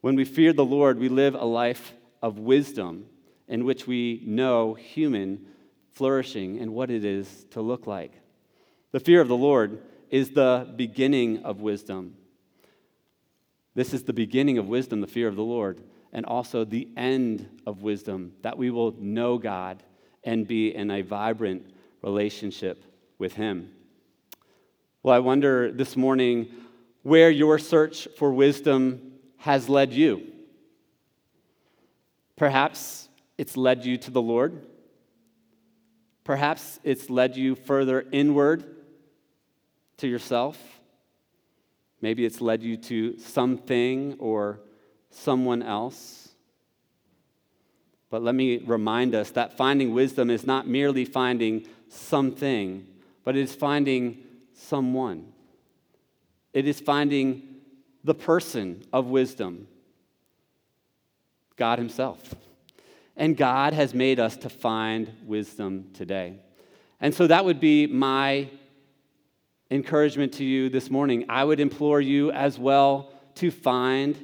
When 0.00 0.16
we 0.16 0.24
fear 0.24 0.52
the 0.52 0.64
Lord, 0.64 0.98
we 0.98 1.08
live 1.08 1.34
a 1.34 1.44
life 1.44 1.92
of 2.22 2.38
wisdom 2.38 3.06
in 3.46 3.64
which 3.64 3.86
we 3.86 4.22
know 4.24 4.74
human 4.74 5.46
flourishing 5.92 6.58
and 6.60 6.72
what 6.72 6.90
it 6.90 7.04
is 7.04 7.46
to 7.50 7.60
look 7.60 7.86
like. 7.86 8.12
The 8.92 9.00
fear 9.00 9.20
of 9.20 9.28
the 9.28 9.36
Lord 9.36 9.82
is 10.10 10.30
the 10.30 10.72
beginning 10.76 11.44
of 11.44 11.60
wisdom. 11.60 12.14
This 13.74 13.94
is 13.94 14.04
the 14.04 14.12
beginning 14.12 14.58
of 14.58 14.66
wisdom, 14.66 15.00
the 15.00 15.06
fear 15.06 15.28
of 15.28 15.36
the 15.36 15.42
Lord, 15.42 15.82
and 16.12 16.24
also 16.26 16.64
the 16.64 16.88
end 16.96 17.48
of 17.66 17.82
wisdom, 17.82 18.32
that 18.42 18.58
we 18.58 18.70
will 18.70 18.92
know 18.98 19.38
God 19.38 19.82
and 20.24 20.46
be 20.46 20.74
in 20.74 20.90
a 20.90 21.02
vibrant 21.02 21.66
relationship 22.02 22.84
with 23.18 23.34
Him. 23.34 23.70
Well, 25.02 25.14
I 25.14 25.20
wonder 25.20 25.70
this 25.70 25.96
morning 25.96 26.48
where 27.02 27.30
your 27.30 27.58
search 27.58 28.08
for 28.16 28.32
wisdom 28.32 29.12
has 29.36 29.68
led 29.68 29.92
you. 29.92 30.26
Perhaps 32.36 33.08
it's 33.36 33.56
led 33.56 33.84
you 33.84 33.96
to 33.98 34.10
the 34.10 34.22
Lord. 34.22 34.66
Perhaps 36.24 36.80
it's 36.82 37.08
led 37.08 37.36
you 37.36 37.54
further 37.54 38.04
inward 38.12 38.77
to 39.98 40.08
yourself. 40.08 40.58
Maybe 42.00 42.24
it's 42.24 42.40
led 42.40 42.62
you 42.62 42.76
to 42.76 43.18
something 43.18 44.16
or 44.18 44.60
someone 45.10 45.62
else. 45.62 46.28
But 48.10 48.22
let 48.22 48.34
me 48.34 48.58
remind 48.58 49.14
us 49.14 49.30
that 49.32 49.56
finding 49.56 49.92
wisdom 49.92 50.30
is 50.30 50.46
not 50.46 50.66
merely 50.66 51.04
finding 51.04 51.66
something, 51.88 52.86
but 53.24 53.36
it 53.36 53.42
is 53.42 53.54
finding 53.54 54.18
someone. 54.54 55.32
It 56.52 56.66
is 56.66 56.80
finding 56.80 57.42
the 58.04 58.14
person 58.14 58.82
of 58.92 59.06
wisdom, 59.06 59.68
God 61.56 61.78
Himself. 61.78 62.34
And 63.16 63.36
God 63.36 63.74
has 63.74 63.92
made 63.92 64.20
us 64.20 64.36
to 64.38 64.48
find 64.48 65.12
wisdom 65.24 65.90
today. 65.92 66.38
And 67.00 67.12
so 67.12 67.26
that 67.26 67.44
would 67.44 67.60
be 67.60 67.86
my 67.86 68.48
encouragement 69.70 70.32
to 70.34 70.44
you 70.44 70.68
this 70.68 70.90
morning. 70.90 71.26
I 71.28 71.44
would 71.44 71.60
implore 71.60 72.00
you 72.00 72.30
as 72.30 72.58
well 72.58 73.12
to 73.36 73.50
find 73.50 74.16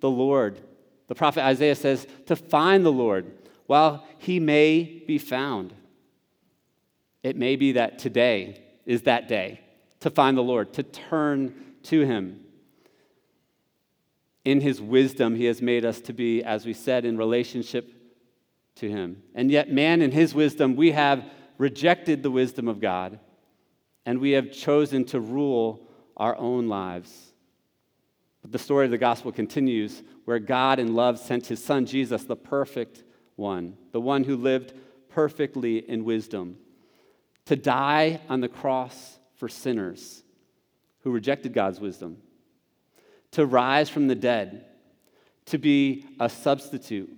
the 0.00 0.10
Lord. 0.10 0.60
The 1.08 1.14
prophet 1.14 1.44
Isaiah 1.44 1.74
says 1.74 2.06
to 2.26 2.36
find 2.36 2.84
the 2.84 2.92
Lord 2.92 3.30
while 3.66 4.06
he 4.18 4.40
may 4.40 5.02
be 5.06 5.18
found. 5.18 5.72
It 7.22 7.36
may 7.36 7.56
be 7.56 7.72
that 7.72 7.98
today 7.98 8.62
is 8.86 9.02
that 9.02 9.28
day 9.28 9.60
to 10.00 10.10
find 10.10 10.36
the 10.36 10.42
Lord, 10.42 10.72
to 10.74 10.82
turn 10.82 11.54
to 11.84 12.04
him. 12.04 12.40
In 14.44 14.60
his 14.60 14.80
wisdom, 14.80 15.36
he 15.36 15.44
has 15.44 15.62
made 15.62 15.84
us 15.84 16.00
to 16.02 16.12
be, 16.12 16.42
as 16.42 16.66
we 16.66 16.72
said, 16.72 17.04
in 17.04 17.16
relationship 17.16 17.92
to 18.76 18.88
him. 18.88 19.22
And 19.34 19.50
yet, 19.50 19.70
man, 19.70 20.02
in 20.02 20.10
his 20.10 20.34
wisdom, 20.34 20.74
we 20.74 20.90
have 20.92 21.24
rejected 21.58 22.22
the 22.22 22.30
wisdom 22.30 22.66
of 22.66 22.80
God 22.80 23.20
and 24.04 24.18
we 24.18 24.32
have 24.32 24.52
chosen 24.52 25.04
to 25.06 25.20
rule 25.20 25.86
our 26.16 26.36
own 26.36 26.68
lives. 26.68 27.32
But 28.42 28.52
the 28.52 28.58
story 28.58 28.84
of 28.84 28.90
the 28.90 28.98
gospel 28.98 29.32
continues 29.32 30.02
where 30.24 30.38
God 30.38 30.78
in 30.78 30.94
love 30.94 31.18
sent 31.18 31.46
his 31.46 31.62
son 31.62 31.86
Jesus, 31.86 32.24
the 32.24 32.36
perfect 32.36 33.04
one, 33.36 33.76
the 33.92 34.00
one 34.00 34.24
who 34.24 34.36
lived 34.36 34.74
perfectly 35.08 35.78
in 35.78 36.04
wisdom, 36.04 36.56
to 37.46 37.56
die 37.56 38.20
on 38.28 38.40
the 38.40 38.48
cross 38.48 39.18
for 39.36 39.48
sinners 39.48 40.22
who 41.00 41.10
rejected 41.10 41.52
God's 41.52 41.80
wisdom, 41.80 42.18
to 43.32 43.46
rise 43.46 43.88
from 43.88 44.06
the 44.06 44.14
dead, 44.14 44.64
to 45.46 45.58
be 45.58 46.06
a 46.20 46.28
substitute, 46.28 47.12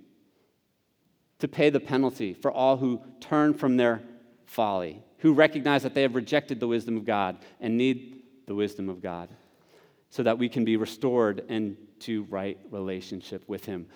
to 1.39 1.49
pay 1.49 1.69
the 1.71 1.81
penalty 1.81 2.33
for 2.33 2.51
all 2.51 2.77
who 2.77 3.03
turn 3.21 3.53
from 3.53 3.77
their 3.77 4.03
folly, 4.47 5.03
who 5.25 5.33
recognize 5.33 5.83
that 5.83 5.95
they 5.95 6.03
have 6.03 6.15
rejected 6.15 6.61
the 6.61 6.69
wisdom 6.69 6.99
of 6.99 7.07
God 7.07 7.39
and 7.59 7.79
need 7.79 8.21
the 8.47 8.55
wisdom 8.55 8.91
of 8.91 9.01
God, 9.01 9.31
so 10.11 10.23
that 10.23 10.37
we 10.37 10.51
can 10.51 10.67
be 10.67 10.77
restored 10.77 11.43
into 11.49 12.25
right 12.25 12.59
relationship 12.71 13.43
with 13.49 13.65
Him. 13.65 13.87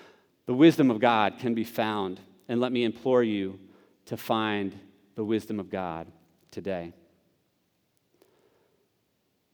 The 0.47 0.55
wisdom 0.55 0.91
of 0.91 1.01
God 1.01 1.35
can 1.39 1.55
be 1.55 1.65
found, 1.65 2.19
and 2.49 2.63
let 2.63 2.73
me 2.73 2.83
implore 2.83 3.23
you 3.23 3.61
to 4.07 4.17
find 4.17 4.73
the 5.17 5.25
wisdom 5.25 5.61
of 5.61 5.69
God 5.69 6.07
today. 6.51 6.95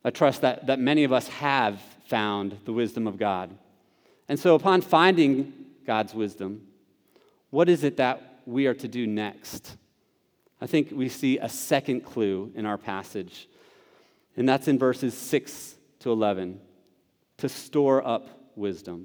I 0.04 0.11
trust 0.11 0.43
that, 0.43 0.69
that 0.69 0.78
many 0.78 1.02
of 1.02 1.12
us 1.12 1.26
have 1.26 1.81
found 2.07 2.57
the 2.66 2.73
wisdom 2.73 3.09
of 3.09 3.19
God. 3.19 3.50
And 4.28 4.38
so, 4.38 4.54
upon 4.54 4.81
finding 4.81 5.52
God's 5.85 6.14
wisdom, 6.14 6.69
what 7.50 7.69
is 7.69 7.83
it 7.83 7.97
that 7.97 8.43
we 8.47 8.69
are 8.69 8.75
to 8.75 8.87
do 8.87 9.09
next? 9.09 9.76
I 10.64 10.66
think 10.66 10.92
we 10.92 11.11
see 11.11 11.37
a 11.37 11.49
second 11.50 12.06
clue 12.06 12.50
in 12.54 12.64
our 12.64 12.78
passage, 12.78 13.50
and 14.35 14.49
that's 14.49 14.66
in 14.66 14.78
verses 14.78 15.12
6 15.12 15.75
to 15.99 16.11
11 16.11 16.59
to 17.37 17.50
store 17.50 18.02
up 18.02 18.30
wisdom. 18.56 19.04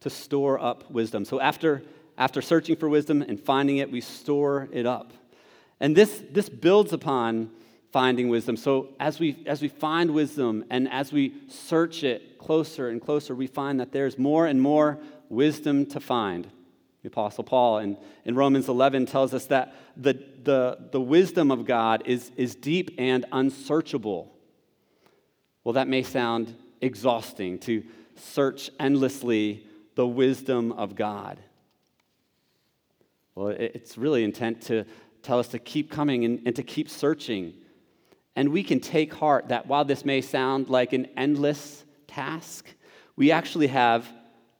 To 0.00 0.10
store 0.10 0.60
up 0.60 0.90
wisdom. 0.90 1.24
So, 1.24 1.40
after, 1.40 1.84
after 2.18 2.42
searching 2.42 2.76
for 2.76 2.90
wisdom 2.90 3.22
and 3.22 3.40
finding 3.40 3.78
it, 3.78 3.90
we 3.90 4.02
store 4.02 4.68
it 4.70 4.84
up. 4.84 5.14
And 5.80 5.96
this, 5.96 6.22
this 6.30 6.50
builds 6.50 6.92
upon 6.92 7.50
finding 7.92 8.28
wisdom. 8.28 8.58
So 8.58 8.90
as 9.00 9.18
we 9.18 9.42
as 9.46 9.60
we 9.60 9.66
find 9.66 10.12
wisdom 10.12 10.64
and 10.70 10.88
as 10.88 11.12
we 11.12 11.34
search 11.48 12.04
it 12.04 12.38
closer 12.38 12.88
and 12.88 13.00
closer, 13.02 13.34
we 13.34 13.48
find 13.48 13.80
that 13.80 13.90
there's 13.90 14.16
more 14.16 14.46
and 14.46 14.62
more 14.62 15.00
wisdom 15.30 15.86
to 15.86 16.00
find. 16.00 16.46
The 17.02 17.08
Apostle 17.08 17.44
Paul 17.44 17.78
in, 17.78 17.96
in 18.26 18.34
Romans 18.34 18.68
11 18.68 19.06
tells 19.06 19.32
us 19.32 19.46
that 19.46 19.74
the, 19.96 20.22
the, 20.42 20.78
the 20.92 21.00
wisdom 21.00 21.50
of 21.50 21.64
God 21.64 22.02
is, 22.04 22.30
is 22.36 22.54
deep 22.54 22.94
and 22.98 23.24
unsearchable. 23.32 24.30
Well, 25.64 25.72
that 25.74 25.88
may 25.88 26.02
sound 26.02 26.54
exhausting 26.82 27.58
to 27.60 27.82
search 28.16 28.70
endlessly 28.78 29.66
the 29.94 30.06
wisdom 30.06 30.72
of 30.72 30.94
God. 30.94 31.38
Well, 33.34 33.48
it's 33.48 33.96
really 33.96 34.24
intent 34.24 34.60
to 34.62 34.84
tell 35.22 35.38
us 35.38 35.48
to 35.48 35.58
keep 35.58 35.90
coming 35.90 36.24
and, 36.24 36.42
and 36.44 36.56
to 36.56 36.62
keep 36.62 36.90
searching. 36.90 37.54
And 38.36 38.50
we 38.50 38.62
can 38.62 38.80
take 38.80 39.14
heart 39.14 39.48
that 39.48 39.66
while 39.66 39.84
this 39.84 40.04
may 40.04 40.20
sound 40.20 40.68
like 40.68 40.92
an 40.92 41.06
endless 41.16 41.84
task, 42.06 42.66
we 43.16 43.32
actually 43.32 43.68
have 43.68 44.06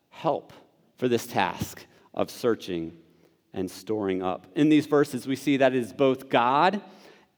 help 0.09 0.53
for 1.01 1.09
this 1.09 1.27
task 1.27 1.87
of 2.13 2.31
searching 2.31 2.93
and 3.55 3.71
storing 3.71 4.23
up. 4.23 4.47
In 4.55 4.69
these 4.69 4.85
verses, 4.85 5.27
we 5.27 5.35
see 5.35 5.57
that 5.57 5.75
it 5.75 5.79
is 5.79 5.95
both 5.95 6.29
God 6.29 6.83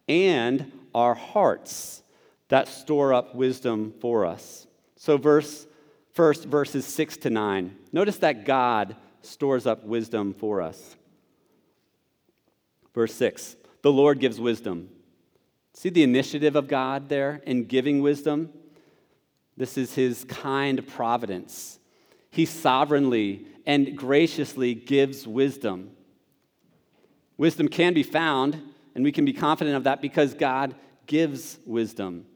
and 0.08 0.72
our 0.92 1.14
hearts 1.14 2.02
that 2.48 2.66
store 2.66 3.14
up 3.14 3.36
wisdom 3.36 3.94
for 4.00 4.26
us. 4.26 4.66
So, 4.96 5.16
verse 5.16 5.66
first, 6.12 6.44
verses 6.44 6.84
six 6.84 7.16
to 7.18 7.30
nine. 7.30 7.76
Notice 7.92 8.18
that 8.18 8.44
God 8.44 8.96
stores 9.22 9.64
up 9.64 9.84
wisdom 9.84 10.34
for 10.34 10.60
us. 10.60 10.96
Verse 12.92 13.14
6 13.14 13.56
The 13.82 13.92
Lord 13.92 14.18
gives 14.18 14.40
wisdom. 14.40 14.88
See 15.74 15.88
the 15.88 16.02
initiative 16.02 16.56
of 16.56 16.66
God 16.66 17.08
there 17.08 17.40
in 17.46 17.64
giving 17.66 18.02
wisdom? 18.02 18.50
This 19.56 19.78
is 19.78 19.94
his 19.94 20.24
kind 20.24 20.86
providence. 20.86 21.78
He 22.32 22.46
sovereignly 22.46 23.46
and 23.66 23.96
graciously 23.96 24.74
gives 24.74 25.26
wisdom. 25.26 25.90
Wisdom 27.36 27.68
can 27.68 27.94
be 27.94 28.02
found, 28.02 28.60
and 28.94 29.04
we 29.04 29.12
can 29.12 29.24
be 29.24 29.32
confident 29.32 29.76
of 29.76 29.84
that 29.84 30.02
because 30.02 30.34
God 30.34 30.74
gives 31.06 31.58
wisdom. 31.64 32.26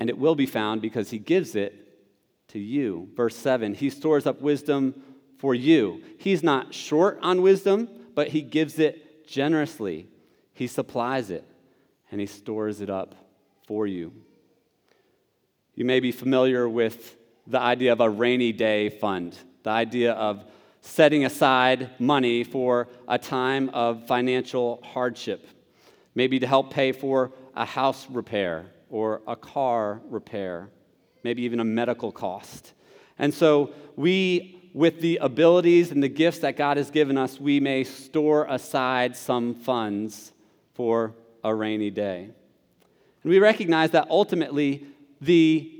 And 0.00 0.08
it 0.08 0.18
will 0.18 0.34
be 0.34 0.46
found 0.46 0.82
because 0.82 1.10
he 1.10 1.18
gives 1.18 1.54
it 1.54 2.48
to 2.48 2.58
you. 2.58 3.08
Verse 3.14 3.36
7 3.36 3.74
He 3.74 3.90
stores 3.90 4.26
up 4.26 4.40
wisdom 4.40 5.02
for 5.38 5.54
you. 5.54 6.02
He's 6.18 6.42
not 6.42 6.74
short 6.74 7.18
on 7.22 7.42
wisdom, 7.42 7.88
but 8.14 8.28
he 8.28 8.42
gives 8.42 8.78
it 8.78 9.26
generously. 9.26 10.08
He 10.52 10.66
supplies 10.66 11.30
it 11.30 11.44
and 12.12 12.20
He 12.20 12.26
stores 12.26 12.80
it 12.80 12.90
up 12.90 13.14
for 13.66 13.86
you. 13.86 14.12
You 15.74 15.86
may 15.86 15.98
be 15.98 16.12
familiar 16.12 16.68
with 16.68 17.16
the 17.46 17.58
idea 17.58 17.92
of 17.92 18.00
a 18.00 18.08
rainy 18.08 18.52
day 18.52 18.90
fund, 18.90 19.36
the 19.62 19.70
idea 19.70 20.12
of 20.12 20.44
setting 20.80 21.24
aside 21.24 21.90
money 22.00 22.44
for 22.44 22.88
a 23.08 23.18
time 23.18 23.68
of 23.70 24.06
financial 24.06 24.82
hardship, 24.84 25.46
maybe 26.14 26.38
to 26.40 26.46
help 26.46 26.72
pay 26.72 26.92
for 26.92 27.32
a 27.54 27.64
house 27.64 28.06
repair 28.10 28.66
or 28.90 29.22
a 29.26 29.36
car 29.36 30.00
repair, 30.08 30.68
maybe 31.22 31.42
even 31.42 31.60
a 31.60 31.64
medical 31.64 32.10
cost. 32.10 32.72
And 33.18 33.32
so 33.32 33.72
we 33.96 34.58
with 34.74 35.00
the 35.00 35.18
abilities 35.18 35.90
and 35.90 36.02
the 36.02 36.08
gifts 36.08 36.38
that 36.38 36.56
God 36.56 36.76
has 36.76 36.90
given 36.90 37.18
us, 37.18 37.38
we 37.38 37.60
may 37.60 37.84
store 37.84 38.46
aside 38.48 39.16
some 39.16 39.54
funds 39.54 40.32
for 40.74 41.14
a 41.44 41.54
rainy 41.54 41.90
day. 41.90 42.30
And 43.22 43.30
we 43.30 43.38
recognize 43.38 43.90
that 43.90 44.08
ultimately 44.08 44.86
the, 45.20 45.70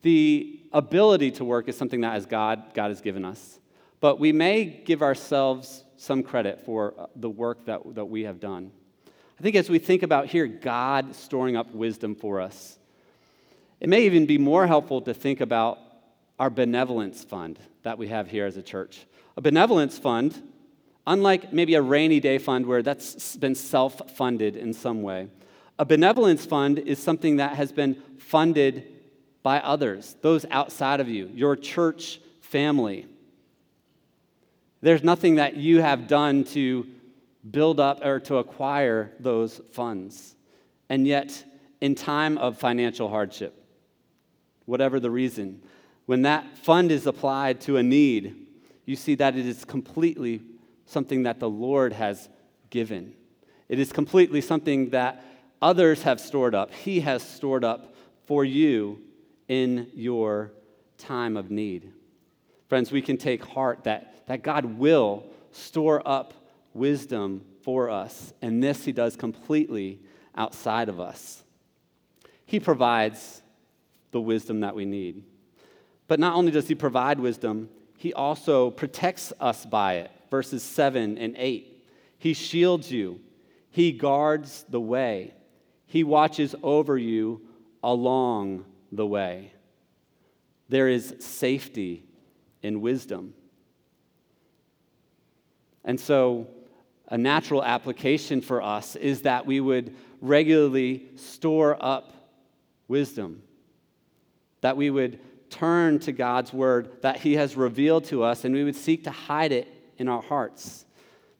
the 0.00 0.60
ability 0.72 1.32
to 1.32 1.44
work 1.44 1.68
is 1.68 1.76
something 1.76 2.00
that 2.02 2.14
as 2.14 2.26
God, 2.26 2.74
God 2.74 2.88
has 2.88 3.00
given 3.00 3.24
us. 3.24 3.58
But 4.00 4.18
we 4.18 4.32
may 4.32 4.64
give 4.64 5.02
ourselves 5.02 5.84
some 5.96 6.22
credit 6.22 6.60
for 6.64 6.94
uh, 6.98 7.06
the 7.14 7.30
work 7.30 7.66
that, 7.66 7.94
that 7.94 8.06
we 8.06 8.24
have 8.24 8.40
done. 8.40 8.72
I 9.38 9.42
think 9.42 9.56
as 9.56 9.70
we 9.70 9.78
think 9.78 10.02
about 10.02 10.26
here, 10.26 10.46
God 10.46 11.14
storing 11.14 11.56
up 11.56 11.72
wisdom 11.72 12.14
for 12.14 12.40
us, 12.40 12.78
it 13.80 13.88
may 13.88 14.06
even 14.06 14.26
be 14.26 14.38
more 14.38 14.66
helpful 14.66 15.00
to 15.02 15.14
think 15.14 15.40
about 15.40 15.78
our 16.38 16.50
benevolence 16.50 17.24
fund 17.24 17.58
that 17.82 17.98
we 17.98 18.08
have 18.08 18.28
here 18.28 18.46
as 18.46 18.56
a 18.56 18.62
church. 18.62 19.06
A 19.36 19.40
benevolence 19.40 19.98
fund, 19.98 20.40
unlike 21.06 21.52
maybe 21.52 21.74
a 21.74 21.82
rainy 21.82 22.20
day 22.20 22.38
fund 22.38 22.66
where 22.66 22.82
that's 22.82 23.36
been 23.36 23.54
self 23.54 24.16
funded 24.16 24.56
in 24.56 24.72
some 24.72 25.02
way, 25.02 25.28
a 25.78 25.84
benevolence 25.84 26.44
fund 26.44 26.78
is 26.78 27.02
something 27.02 27.36
that 27.36 27.56
has 27.56 27.72
been 27.72 28.00
funded 28.18 28.91
by 29.42 29.58
others, 29.60 30.16
those 30.22 30.46
outside 30.50 31.00
of 31.00 31.08
you, 31.08 31.30
your 31.34 31.56
church 31.56 32.20
family. 32.40 33.06
There's 34.80 35.02
nothing 35.02 35.36
that 35.36 35.56
you 35.56 35.80
have 35.80 36.08
done 36.08 36.44
to 36.44 36.86
build 37.50 37.80
up 37.80 38.04
or 38.04 38.20
to 38.20 38.36
acquire 38.36 39.12
those 39.18 39.60
funds. 39.72 40.36
And 40.88 41.06
yet, 41.06 41.44
in 41.80 41.94
time 41.94 42.38
of 42.38 42.58
financial 42.58 43.08
hardship, 43.08 43.64
whatever 44.66 45.00
the 45.00 45.10
reason, 45.10 45.62
when 46.06 46.22
that 46.22 46.58
fund 46.58 46.92
is 46.92 47.06
applied 47.06 47.60
to 47.62 47.76
a 47.76 47.82
need, 47.82 48.46
you 48.84 48.96
see 48.96 49.14
that 49.16 49.36
it 49.36 49.46
is 49.46 49.64
completely 49.64 50.42
something 50.86 51.24
that 51.24 51.40
the 51.40 51.50
Lord 51.50 51.92
has 51.92 52.28
given. 52.70 53.14
It 53.68 53.78
is 53.78 53.92
completely 53.92 54.40
something 54.40 54.90
that 54.90 55.24
others 55.60 56.02
have 56.02 56.20
stored 56.20 56.54
up. 56.54 56.72
He 56.72 57.00
has 57.00 57.22
stored 57.22 57.64
up 57.64 57.94
for 58.26 58.44
you 58.44 59.00
in 59.48 59.88
your 59.94 60.52
time 60.98 61.36
of 61.36 61.50
need. 61.50 61.92
Friends, 62.68 62.90
we 62.90 63.02
can 63.02 63.16
take 63.16 63.44
heart 63.44 63.84
that, 63.84 64.26
that 64.26 64.42
God 64.42 64.64
will 64.64 65.24
store 65.50 66.02
up 66.06 66.32
wisdom 66.74 67.44
for 67.62 67.90
us, 67.90 68.32
and 68.40 68.62
this 68.62 68.84
He 68.84 68.92
does 68.92 69.16
completely 69.16 70.00
outside 70.34 70.88
of 70.88 71.00
us. 71.00 71.42
He 72.46 72.60
provides 72.60 73.42
the 74.10 74.20
wisdom 74.20 74.60
that 74.60 74.74
we 74.74 74.84
need. 74.84 75.24
But 76.06 76.20
not 76.20 76.34
only 76.34 76.52
does 76.52 76.68
he 76.68 76.74
provide 76.74 77.18
wisdom, 77.18 77.70
he 77.96 78.12
also 78.12 78.70
protects 78.70 79.32
us 79.40 79.64
by 79.64 79.94
it. 79.94 80.10
Verses 80.30 80.62
7 80.62 81.16
and 81.18 81.34
8. 81.38 81.84
He 82.18 82.34
shields 82.34 82.90
you, 82.90 83.20
he 83.70 83.92
guards 83.92 84.64
the 84.68 84.80
way, 84.80 85.34
he 85.86 86.04
watches 86.04 86.54
over 86.62 86.96
you 86.96 87.40
along 87.82 88.64
the 88.92 89.06
way. 89.06 89.52
There 90.68 90.88
is 90.88 91.16
safety 91.18 92.04
in 92.62 92.80
wisdom. 92.80 93.34
And 95.84 95.98
so, 95.98 96.46
a 97.08 97.18
natural 97.18 97.64
application 97.64 98.40
for 98.40 98.62
us 98.62 98.94
is 98.96 99.22
that 99.22 99.44
we 99.44 99.60
would 99.60 99.94
regularly 100.20 101.08
store 101.16 101.76
up 101.80 102.12
wisdom, 102.88 103.42
that 104.60 104.76
we 104.76 104.88
would 104.88 105.18
turn 105.50 105.98
to 106.00 106.12
God's 106.12 106.52
word 106.52 107.02
that 107.02 107.18
He 107.18 107.34
has 107.34 107.56
revealed 107.56 108.04
to 108.06 108.22
us, 108.22 108.44
and 108.44 108.54
we 108.54 108.64
would 108.64 108.76
seek 108.76 109.04
to 109.04 109.10
hide 109.10 109.52
it 109.52 109.68
in 109.98 110.08
our 110.08 110.22
hearts. 110.22 110.86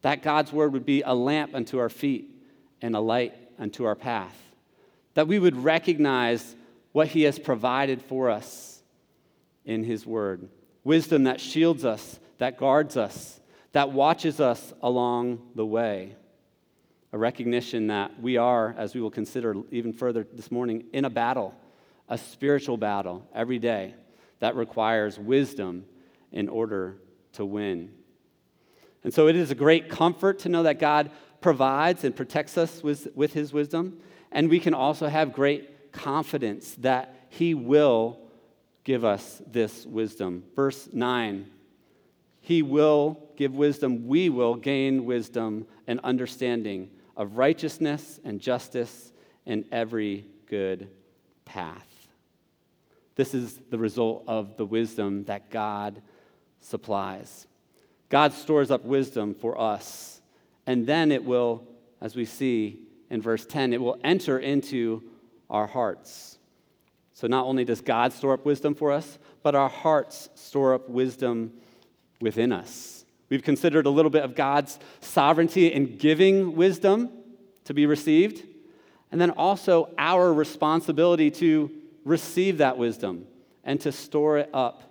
That 0.03 0.23
God's 0.23 0.53
word 0.53 0.73
would 0.73 0.85
be 0.85 1.03
a 1.03 1.15
lamp 1.15 1.55
unto 1.55 1.79
our 1.79 1.89
feet 1.89 2.29
and 2.83 2.95
a 2.95 3.01
light 3.01 3.35
unto 3.59 3.85
our 3.85 3.95
path. 3.95 4.37
That 5.15 5.29
we 5.29 5.39
would 5.39 5.57
recognize 5.57 6.57
what 6.93 7.09
He 7.09 7.23
has 7.23 7.39
provided 7.39 8.03
for 8.03 8.31
us 8.31 8.83
in 9.65 9.85
His 9.85 10.07
word. 10.07 10.49
Wisdom 10.85 11.25
that 11.25 11.41
shields 11.41 11.85
us, 11.85 12.21
that 12.39 12.59
guards 12.59 12.97
us, 12.97 13.41
that 13.73 13.93
watches 13.93 14.41
us 14.41 14.73
along 14.83 15.41
the 15.55 15.67
way. 15.67 16.17
A 17.13 17.19
recognition 17.19 17.89
that 17.89 18.21
we 18.21 18.37
are, 18.37 18.75
as 18.79 18.95
we 18.95 19.01
will 19.01 19.11
consider 19.11 19.55
even 19.71 19.93
further 19.93 20.27
this 20.33 20.51
morning, 20.51 20.85
in 20.93 21.05
a 21.05 21.11
battle, 21.11 21.55
a 22.09 22.17
spiritual 22.17 22.77
battle 22.77 23.27
every 23.35 23.59
day 23.59 23.95
that 24.41 24.57
requires 24.57 25.19
wisdom 25.19 25.85
in 26.33 26.49
order 26.49 26.97
to 27.35 27.45
win. 27.45 27.93
And 29.05 29.13
so 29.13 29.29
it 29.29 29.37
is 29.37 29.51
a 29.51 29.55
great 29.55 29.89
comfort 29.89 30.41
to 30.41 30.49
know 30.49 30.63
that 30.63 30.79
God 30.79 31.11
provides 31.41 32.05
and 32.05 32.15
protects 32.15 32.57
us 32.57 32.83
with, 32.83 33.09
with 33.15 33.33
his 33.33 33.53
wisdom, 33.53 33.99
and 34.31 34.49
we 34.49 34.61
can 34.61 34.75
also 34.75 35.09
have 35.09 35.33
great 35.33 35.69
confidence 35.93 36.75
that 36.79 37.15
he 37.29 37.55
will 37.55 38.19
give 38.85 39.05
us 39.05 39.41
this 39.47 39.87
wisdom. 39.87 40.45
Verse 40.57 40.89
9 40.93 41.47
He 42.41 42.63
will 42.63 43.19
give 43.37 43.55
wisdom, 43.55 44.07
we 44.07 44.29
will 44.29 44.55
gain 44.55 45.05
wisdom 45.05 45.67
and 45.87 46.01
understanding 46.01 46.91
of 47.17 47.37
righteousness 47.37 48.21
and 48.25 48.41
justice 48.41 49.13
and 49.47 49.65
every 49.71 50.27
good 50.47 50.89
path. 51.45 51.87
This 53.15 53.35
is 53.35 53.61
the 53.71 53.79
result 53.79 54.25
of 54.27 54.57
the 54.57 54.65
wisdom 54.65 55.25
that 55.25 55.51
God 55.51 56.01
supplies. 56.61 57.47
God 58.09 58.33
stores 58.33 58.71
up 58.71 58.85
wisdom 58.85 59.35
for 59.35 59.61
us, 59.61 60.21
and 60.67 60.87
then 60.87 61.13
it 61.13 61.25
will, 61.25 61.67
as 62.01 62.15
we 62.15 62.25
see 62.25 62.81
in 63.11 63.21
verse 63.21 63.45
10, 63.45 63.73
it 63.73 63.81
will 63.81 63.99
enter 64.03 64.39
into 64.39 65.03
our 65.53 65.69
hearts. 65.69 66.39
So 67.13 67.29
not 67.29 67.45
only 67.45 67.65
does 67.65 67.81
God 67.81 68.13
store 68.13 68.33
up 68.33 68.45
wisdom 68.45 68.75
for 68.75 68.91
us, 68.91 69.19
but 69.45 69.55
our 69.55 69.69
hearts 69.69 70.29
store 70.35 70.75
up 70.75 70.89
wisdom 70.89 71.53
within 72.21 72.51
us. 72.51 73.05
We've 73.29 73.43
considered 73.43 73.87
a 73.87 73.91
little 73.91 74.11
bit 74.11 74.25
of 74.25 74.35
God's 74.35 74.79
sovereignty 75.01 75.69
in 75.69 75.97
giving 75.97 76.57
wisdom 76.57 77.11
to 77.65 77.75
be 77.75 77.87
received, 77.87 78.45
and 79.11 79.21
then 79.21 79.31
also 79.31 79.91
our 79.99 80.33
responsibility 80.33 81.31
to 81.31 81.71
receive 82.05 82.59
that 82.59 82.77
wisdom 82.77 83.27
and 83.63 83.81
to 83.83 83.93
store 83.93 84.39
it 84.39 84.51
up 84.53 84.83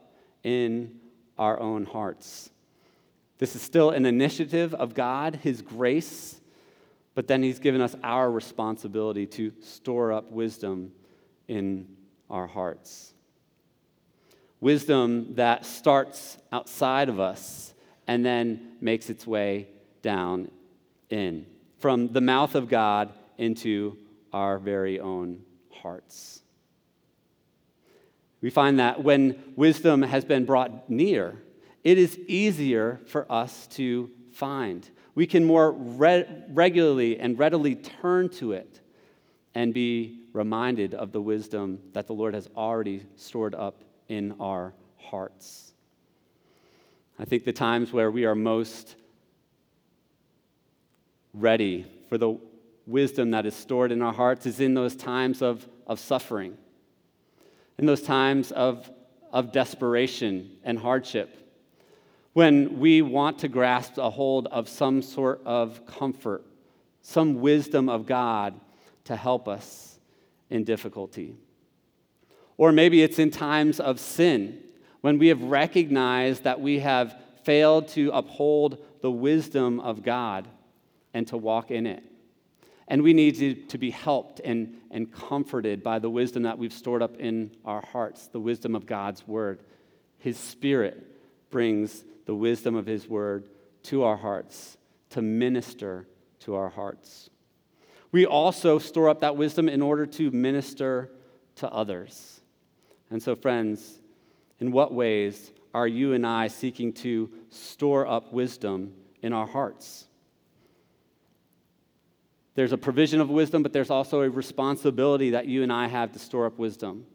in 0.44 1.00
our 1.38 1.60
own 1.60 1.86
hearts. 1.86 2.50
This 3.38 3.56
is 3.56 3.62
still 3.62 3.90
an 3.90 4.06
initiative 4.06 4.74
of 4.74 4.94
God, 4.94 5.40
His 5.44 5.62
grace, 5.62 6.41
but 7.16 7.28
then 7.28 7.44
He's 7.44 7.60
given 7.60 7.82
us 7.82 7.96
our 8.04 8.30
responsibility 8.32 9.26
to 9.28 9.52
store 9.62 10.12
up 10.12 10.32
wisdom 10.32 10.92
in 11.48 11.88
our 12.30 12.48
hearts. 12.48 13.14
Wisdom 14.60 15.36
that 15.36 15.66
starts 15.66 16.38
outside 16.52 17.10
of 17.10 17.20
us 17.20 17.74
and 18.08 18.26
then 18.26 18.74
makes 18.80 19.10
its 19.10 19.26
way 19.26 19.68
down 20.02 20.50
in, 21.10 21.46
from 21.80 22.14
the 22.14 22.22
mouth 22.22 22.56
of 22.56 22.70
God 22.70 23.12
into 23.38 23.98
our 24.32 24.60
very 24.60 25.00
own 25.00 25.42
hearts. 25.72 26.42
We 28.42 28.50
find 28.50 28.80
that 28.80 29.04
when 29.04 29.54
wisdom 29.56 30.02
has 30.02 30.26
been 30.26 30.46
brought 30.46 30.90
near, 30.90 31.42
it 31.84 31.98
is 31.98 32.18
easier 32.28 33.00
for 33.08 33.32
us 33.32 33.68
to 33.68 34.10
find. 34.32 34.90
We 35.16 35.28
can 35.28 35.44
more 35.44 35.72
re- 35.72 36.26
regularly 36.50 37.20
and 37.20 37.38
readily 37.38 37.76
turn 37.76 38.30
to 38.30 38.54
it 38.54 38.80
and 39.54 39.74
be 39.74 40.20
reminded 40.34 40.94
of 40.94 41.12
the 41.12 41.22
wisdom 41.22 41.80
that 41.94 42.08
the 42.08 42.14
Lord 42.14 42.34
has 42.34 42.48
already 42.56 43.06
stored 43.18 43.54
up 43.54 43.84
in 44.08 44.36
our 44.40 44.74
hearts. 44.98 45.74
I 47.20 47.26
think 47.26 47.44
the 47.44 47.54
times 47.54 47.92
where 47.92 48.10
we 48.10 48.26
are 48.26 48.36
most 48.36 48.96
ready 51.34 51.86
for 52.10 52.18
the 52.18 52.38
wisdom 52.88 53.32
that 53.32 53.46
is 53.46 53.56
stored 53.56 53.92
in 53.92 54.02
our 54.02 54.14
hearts 54.14 54.46
is 54.46 54.60
in 54.60 54.74
those 54.74 54.96
times 54.96 55.42
of, 55.42 55.68
of 55.88 56.00
suffering, 56.00 56.58
in 57.78 57.86
those 57.86 58.02
times 58.02 58.52
of, 58.52 58.90
of 59.32 59.52
desperation 59.52 60.52
and 60.64 60.80
hardship, 60.80 61.41
when 62.34 62.80
we 62.80 63.02
want 63.02 63.40
to 63.40 63.48
grasp 63.48 63.98
a 63.98 64.10
hold 64.10 64.48
of 64.48 64.70
some 64.70 65.02
sort 65.02 65.42
of 65.46 65.86
comfort, 65.86 66.46
some 67.02 67.42
wisdom 67.42 67.90
of 67.90 68.06
God 68.06 68.60
to 69.06 69.16
help 69.16 69.48
us 69.48 70.00
in 70.50 70.64
difficulty. 70.64 71.36
Or 72.58 72.72
maybe 72.72 73.02
it's 73.02 73.20
in 73.20 73.32
times 73.32 73.80
of 73.80 74.00
sin 74.00 74.60
when 75.02 75.18
we 75.18 75.28
have 75.28 75.42
recognized 75.42 76.44
that 76.44 76.62
we 76.62 76.80
have 76.80 77.16
failed 77.44 77.88
to 77.90 78.12
uphold 78.12 78.78
the 79.02 79.12
wisdom 79.12 79.80
of 79.80 80.04
God 80.04 80.48
and 81.14 81.28
to 81.28 81.38
walk 81.38 81.72
in 81.72 81.88
it. 81.88 82.04
And 82.88 83.02
we 83.02 83.14
need 83.14 83.36
to, 83.38 83.56
to 83.56 83.78
be 83.78 83.90
helped 83.90 84.42
and, 84.44 84.78
and 84.92 85.12
comforted 85.12 85.82
by 85.82 86.00
the 86.00 86.10
wisdom 86.10 86.44
that 86.44 86.58
we've 86.58 86.74
stored 86.74 87.02
up 87.02 87.18
in 87.18 87.52
our 87.66 87.82
hearts, 87.82 88.28
the 88.28 88.40
wisdom 88.40 88.76
of 88.76 88.86
God's 88.86 89.28
word. 89.28 89.64
His 90.20 90.38
Spirit 90.38 91.08
brings 91.50 92.04
the 92.32 92.36
wisdom 92.36 92.76
of 92.76 92.86
His 92.86 93.10
word 93.10 93.50
to 93.84 94.04
our 94.04 94.16
hearts 94.16 94.78
to 95.10 95.22
minister 95.22 96.08
to 96.40 96.56
our 96.56 96.70
hearts. 96.70 97.30
We 98.14 98.26
also 98.26 98.80
store 98.80 99.10
up 99.10 99.20
that 99.20 99.36
wisdom 99.36 99.68
in 99.68 99.82
order 99.82 100.06
to 100.06 100.32
minister 100.32 101.12
to 101.56 101.70
others. 101.70 102.40
And 103.10 103.22
so, 103.22 103.36
friends, 103.36 104.00
in 104.62 104.72
what 104.72 104.94
ways 104.94 105.52
are 105.74 105.86
you 105.86 106.14
and 106.14 106.26
I 106.26 106.48
seeking 106.48 106.94
to 107.04 107.30
store 107.50 108.08
up 108.08 108.32
wisdom 108.32 108.94
in 109.22 109.34
our 109.34 109.46
hearts? 109.46 110.08
There's 112.56 112.72
a 112.72 112.78
provision 112.78 113.20
of 113.20 113.30
wisdom, 113.30 113.62
but 113.62 113.74
there's 113.74 113.90
also 113.90 114.22
a 114.22 114.30
responsibility 114.30 115.32
that 115.32 115.48
you 115.48 115.64
and 115.64 115.74
I 115.74 115.90
have 115.90 116.14
to 116.14 116.20
store 116.20 116.46
up 116.46 116.58
wisdom. 116.58 117.06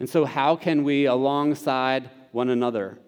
And 0.00 0.10
so, 0.10 0.24
how 0.24 0.56
can 0.56 0.82
we, 0.82 1.04
alongside 1.04 2.10
one 2.32 2.48
another, 2.48 2.98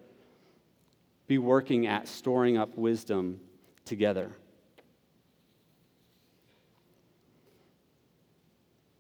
be 1.27 1.39
working 1.39 1.87
at 1.87 2.09
storing 2.09 2.57
up 2.57 2.77
wisdom 2.77 3.41
together? 3.85 4.33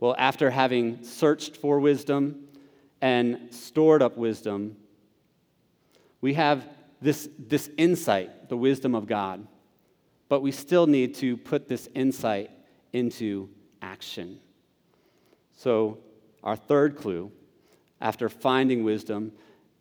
Well, 0.01 0.15
after 0.19 0.51
having 0.51 1.03
searched 1.03 1.57
for 1.57 1.81
wisdom 1.81 2.49
and 3.01 3.49
stored 3.51 4.03
up 4.03 4.17
wisdom, 4.17 4.77
we 6.21 6.35
have 6.35 6.67
this, 7.01 7.29
this 7.39 7.71
insight, 7.77 8.49
the 8.49 8.57
wisdom 8.57 8.95
of 8.95 9.07
God. 9.07 9.47
But 10.29 10.41
we 10.41 10.53
still 10.53 10.87
need 10.87 11.15
to 11.17 11.37
put 11.37 11.69
this 11.69 11.89
insight 11.95 12.51
into 12.93 13.51
action. 13.83 14.41
So, 15.57 15.99
our 16.43 16.57
third 16.57 16.97
clue, 16.97 17.31
after 18.01 18.29
finding 18.29 18.85
wisdom, 18.85 19.33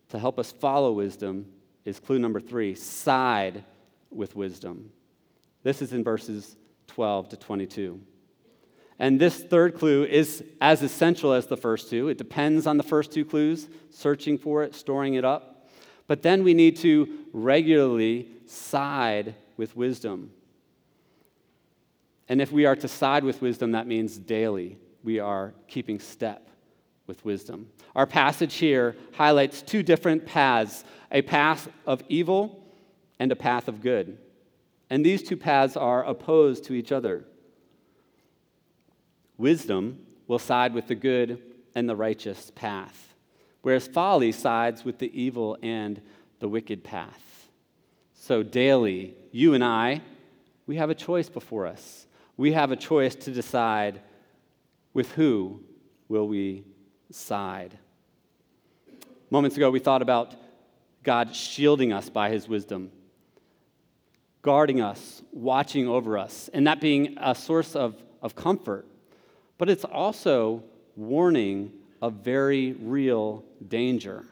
to 0.10 0.20
help 0.20 0.38
us 0.38 0.52
follow 0.52 0.92
wisdom, 0.92 1.48
is 1.86 2.00
clue 2.00 2.20
number 2.20 2.40
three 2.40 2.76
side 2.76 3.64
with 4.10 4.36
wisdom. 4.36 4.92
This 5.64 5.82
is 5.82 5.94
in 5.94 6.04
verses 6.04 6.56
12 6.88 7.30
to 7.30 7.38
22. 7.38 8.00
And 9.00 9.20
this 9.20 9.44
third 9.44 9.76
clue 9.76 10.06
is 10.06 10.44
as 10.62 10.82
essential 10.82 11.34
as 11.34 11.48
the 11.48 11.58
first 11.58 11.90
two. 11.90 12.10
It 12.10 12.18
depends 12.18 12.68
on 12.68 12.78
the 12.78 12.84
first 12.84 13.12
two 13.12 13.26
clues, 13.26 13.68
searching 13.90 14.38
for 14.38 14.64
it, 14.64 14.76
storing 14.76 15.16
it 15.16 15.26
up. 15.26 15.70
But 16.08 16.22
then 16.22 16.44
we 16.44 16.54
need 16.54 16.78
to 16.78 17.10
regularly 17.34 18.28
side 18.46 19.36
with 19.58 19.76
wisdom. 19.76 20.32
And 22.30 22.42
if 22.42 22.52
we 22.52 22.66
are 22.66 22.76
to 22.76 22.88
side 22.88 23.24
with 23.24 23.42
wisdom, 23.42 23.72
that 23.72 23.88
means 23.88 24.18
daily 24.18 24.78
we 25.04 25.20
are 25.20 25.54
keeping 25.68 26.00
step 26.00 26.48
with 27.08 27.24
wisdom. 27.26 27.70
Our 27.96 28.08
passage 28.08 28.56
here 28.56 28.96
highlights 29.14 29.62
two 29.62 29.84
different 29.84 30.26
paths 30.26 30.84
a 31.12 31.22
path 31.22 31.70
of 31.86 32.02
evil 32.10 32.66
and 33.20 33.32
a 33.32 33.36
path 33.36 33.68
of 33.68 33.82
good. 33.82 34.18
And 34.90 35.06
these 35.06 35.22
two 35.22 35.38
paths 35.38 35.78
are 35.78 36.04
opposed 36.04 36.66
to 36.66 36.74
each 36.74 36.92
other. 36.92 37.24
Wisdom 39.38 40.00
will 40.28 40.40
side 40.40 40.74
with 40.74 40.88
the 40.88 40.96
good 40.96 41.42
and 41.76 41.88
the 41.88 41.96
righteous 41.96 42.52
path, 42.56 43.14
whereas 43.62 43.88
folly 43.88 44.32
sides 44.32 44.84
with 44.84 44.98
the 44.98 45.12
evil 45.20 45.58
and 45.62 46.02
the 46.40 46.48
wicked 46.48 46.84
path. 46.84 47.50
So, 48.16 48.42
daily, 48.42 49.16
you 49.32 49.54
and 49.54 49.64
I, 49.64 50.02
we 50.66 50.78
have 50.78 50.90
a 50.90 50.96
choice 50.96 51.30
before 51.30 51.68
us. 51.68 52.08
We 52.38 52.54
have 52.54 52.72
a 52.72 52.76
choice 52.76 53.16
to 53.16 53.32
decide 53.32 54.02
with 54.94 55.12
who 55.12 55.62
will 56.08 56.28
we 56.28 56.64
side. 57.14 57.78
Moments 59.30 59.58
ago, 59.58 59.72
we 59.72 59.80
thought 59.80 60.02
about 60.02 60.34
God 61.04 61.36
shielding 61.36 61.92
us 61.92 62.10
by 62.10 62.30
his 62.30 62.48
wisdom, 62.48 62.92
guarding 64.42 64.82
us, 64.82 65.22
watching 65.32 65.88
over 65.88 66.18
us, 66.18 66.50
and 66.54 66.68
that 66.68 66.80
being 66.80 67.18
a 67.20 67.34
source 67.36 67.76
of, 67.76 67.96
of 68.22 68.36
comfort 68.36 68.86
but 69.58 69.70
it's 69.70 69.86
also 69.86 70.64
warning 70.98 71.72
of 72.02 72.16
very 72.16 72.74
real 72.74 73.46
danger. 73.66 74.26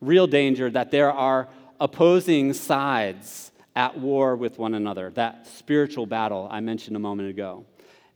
Real 0.00 0.26
danger 0.26 0.70
that 0.70 0.90
there 0.90 1.12
are 1.12 1.48
opposing 1.80 2.52
sides 2.54 3.52
at 3.76 3.98
war 3.98 4.36
with 4.36 4.58
one 4.58 4.72
another, 4.72 5.10
that 5.10 5.46
spiritual 5.46 6.06
battle 6.06 6.48
I 6.50 6.60
mentioned 6.60 6.96
a 6.96 7.00
moment 7.00 7.28
ago. 7.28 7.66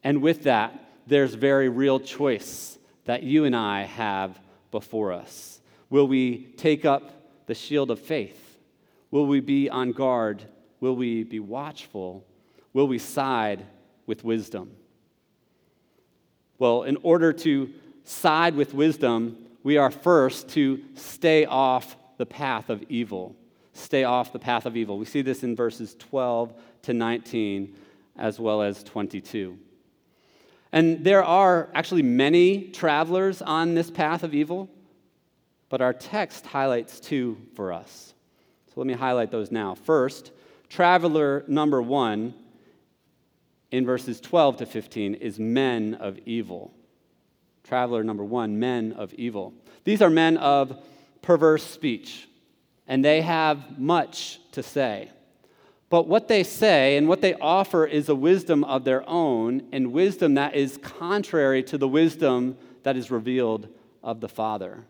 And 0.05 0.23
with 0.23 0.45
that, 0.45 0.73
there's 1.07 1.35
very 1.35 1.69
real 1.69 1.99
choice 2.01 2.78
that 3.09 3.23
you 3.23 3.47
and 3.47 3.57
I 3.57 3.85
have 3.85 4.39
before 4.71 5.15
us. 5.15 5.63
Will 5.89 6.07
we 6.07 6.53
take 6.59 6.85
up 6.85 7.11
the 7.47 7.55
shield 7.55 7.91
of 7.91 7.99
faith? 7.99 8.59
Will 9.11 9.27
we 9.27 9.41
be 9.41 9.71
on 9.71 9.93
guard? 9.93 10.45
Will 10.81 10.95
we 10.95 11.25
be 11.25 11.41
watchful? 11.41 12.25
will 12.75 12.87
we 12.87 12.99
side 12.99 13.65
with 14.07 14.23
wisdom? 14.25 14.71
Well, 16.59 16.83
in 16.83 16.99
order 17.03 17.33
to 17.33 17.71
side 18.05 18.55
with 18.55 18.75
wisdom, 18.75 19.39
we 19.63 19.79
are 19.79 19.91
first 19.91 20.51
to 20.51 20.85
stay 20.95 21.47
off 21.47 21.97
the 22.19 22.27
path 22.27 22.69
of 22.69 22.85
evil. 22.91 23.35
Stay 23.73 24.05
off 24.05 24.35
the 24.35 24.39
path 24.39 24.67
of 24.67 24.77
evil. 24.77 24.99
We 24.99 25.07
see 25.07 25.23
this 25.23 25.43
in 25.43 25.57
verses 25.57 25.97
12 25.99 26.53
to 26.83 26.93
19 26.93 27.75
as 28.19 28.39
well 28.39 28.61
as 28.61 28.85
22. 28.85 29.59
And 30.73 31.05
there 31.05 31.25
are 31.25 31.71
actually 31.75 32.03
many 32.03 32.65
travelers 32.69 33.41
on 33.41 33.75
this 33.75 33.91
path 33.91 34.23
of 34.23 34.35
evil, 34.35 34.69
but 35.69 35.81
our 35.81 35.93
text 35.93 36.47
highlights 36.47 37.01
two 37.01 37.39
for 37.55 37.73
us. 37.73 38.13
So 38.67 38.75
let 38.77 38.87
me 38.87 38.95
highlight 38.95 39.31
those 39.31 39.51
now. 39.51 39.75
First, 39.75 40.31
traveler 40.69 41.45
number 41.49 41.81
one 41.81 42.35
in 43.71 43.85
verses 43.85 44.21
12 44.21 44.59
to 44.59 44.67
15 44.67 45.15
is 45.15 45.39
men 45.39 45.95
of 45.95 46.19
evil. 46.27 46.73
Traveler 47.65 48.03
number 48.03 48.25
one, 48.25 48.59
men 48.59 48.93
of 48.93 49.13
evil. 49.15 49.53
These 49.85 50.01
are 50.03 50.11
men 50.11 50.37
of 50.39 50.83
perverse 51.23 51.65
speech, 51.65 52.29
and 52.87 53.05
they 53.05 53.21
have 53.21 53.79
much 53.79 54.41
to 54.53 54.63
say. 54.63 55.11
But 55.91 56.07
what 56.07 56.29
they 56.29 56.43
say 56.43 56.97
and 56.97 57.09
what 57.09 57.23
they 57.23 57.35
offer 57.35 57.87
is 57.87 58.09
a 58.09 58.15
wisdom 58.15 58.63
of 58.65 58.85
their 58.85 59.09
own, 59.09 59.63
and 59.73 59.93
wisdom 59.93 60.35
that 60.35 60.55
is 60.55 60.79
contrary 60.83 61.63
to 61.65 61.79
the 61.79 61.89
wisdom 61.89 62.57
that 62.83 62.97
is 62.97 63.11
revealed 63.11 63.69
of 64.03 64.21
the 64.21 64.29
Father. 64.29 64.85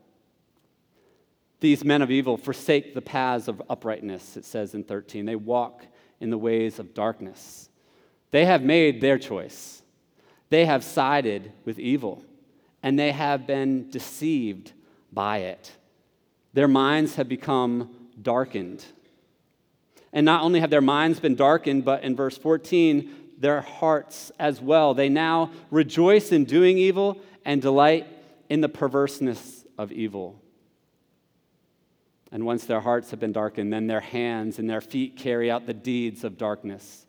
These 1.60 1.84
men 1.84 2.02
of 2.02 2.10
evil 2.10 2.36
forsake 2.36 2.94
the 2.94 3.02
paths 3.02 3.48
of 3.48 3.62
uprightness, 3.68 4.36
it 4.36 4.44
says 4.44 4.74
in 4.74 4.84
13. 4.84 5.24
They 5.24 5.36
walk 5.36 5.86
in 6.20 6.30
the 6.30 6.38
ways 6.38 6.78
of 6.78 6.94
darkness. 6.94 7.68
They 8.30 8.44
have 8.44 8.62
made 8.62 9.00
their 9.00 9.18
choice. 9.18 9.82
They 10.50 10.66
have 10.66 10.84
sided 10.84 11.52
with 11.64 11.78
evil, 11.78 12.24
and 12.82 12.98
they 12.98 13.12
have 13.12 13.46
been 13.46 13.90
deceived 13.90 14.72
by 15.12 15.38
it. 15.38 15.72
Their 16.52 16.68
minds 16.68 17.16
have 17.16 17.28
become 17.28 17.90
darkened. 18.20 18.84
And 20.12 20.24
not 20.24 20.42
only 20.42 20.60
have 20.60 20.70
their 20.70 20.80
minds 20.80 21.20
been 21.20 21.34
darkened, 21.34 21.84
but 21.84 22.02
in 22.02 22.16
verse 22.16 22.38
14, 22.38 23.10
their 23.38 23.60
hearts 23.60 24.32
as 24.38 24.60
well. 24.60 24.94
They 24.94 25.08
now 25.08 25.50
rejoice 25.70 26.32
in 26.32 26.44
doing 26.44 26.78
evil 26.78 27.20
and 27.44 27.62
delight 27.62 28.06
in 28.48 28.60
the 28.60 28.68
perverseness 28.68 29.64
of 29.76 29.92
evil. 29.92 30.40
And 32.30 32.44
once 32.44 32.64
their 32.64 32.80
hearts 32.80 33.10
have 33.10 33.20
been 33.20 33.32
darkened, 33.32 33.72
then 33.72 33.86
their 33.86 34.00
hands 34.00 34.58
and 34.58 34.68
their 34.68 34.80
feet 34.80 35.16
carry 35.16 35.50
out 35.50 35.66
the 35.66 35.74
deeds 35.74 36.24
of 36.24 36.36
darkness. 36.36 37.06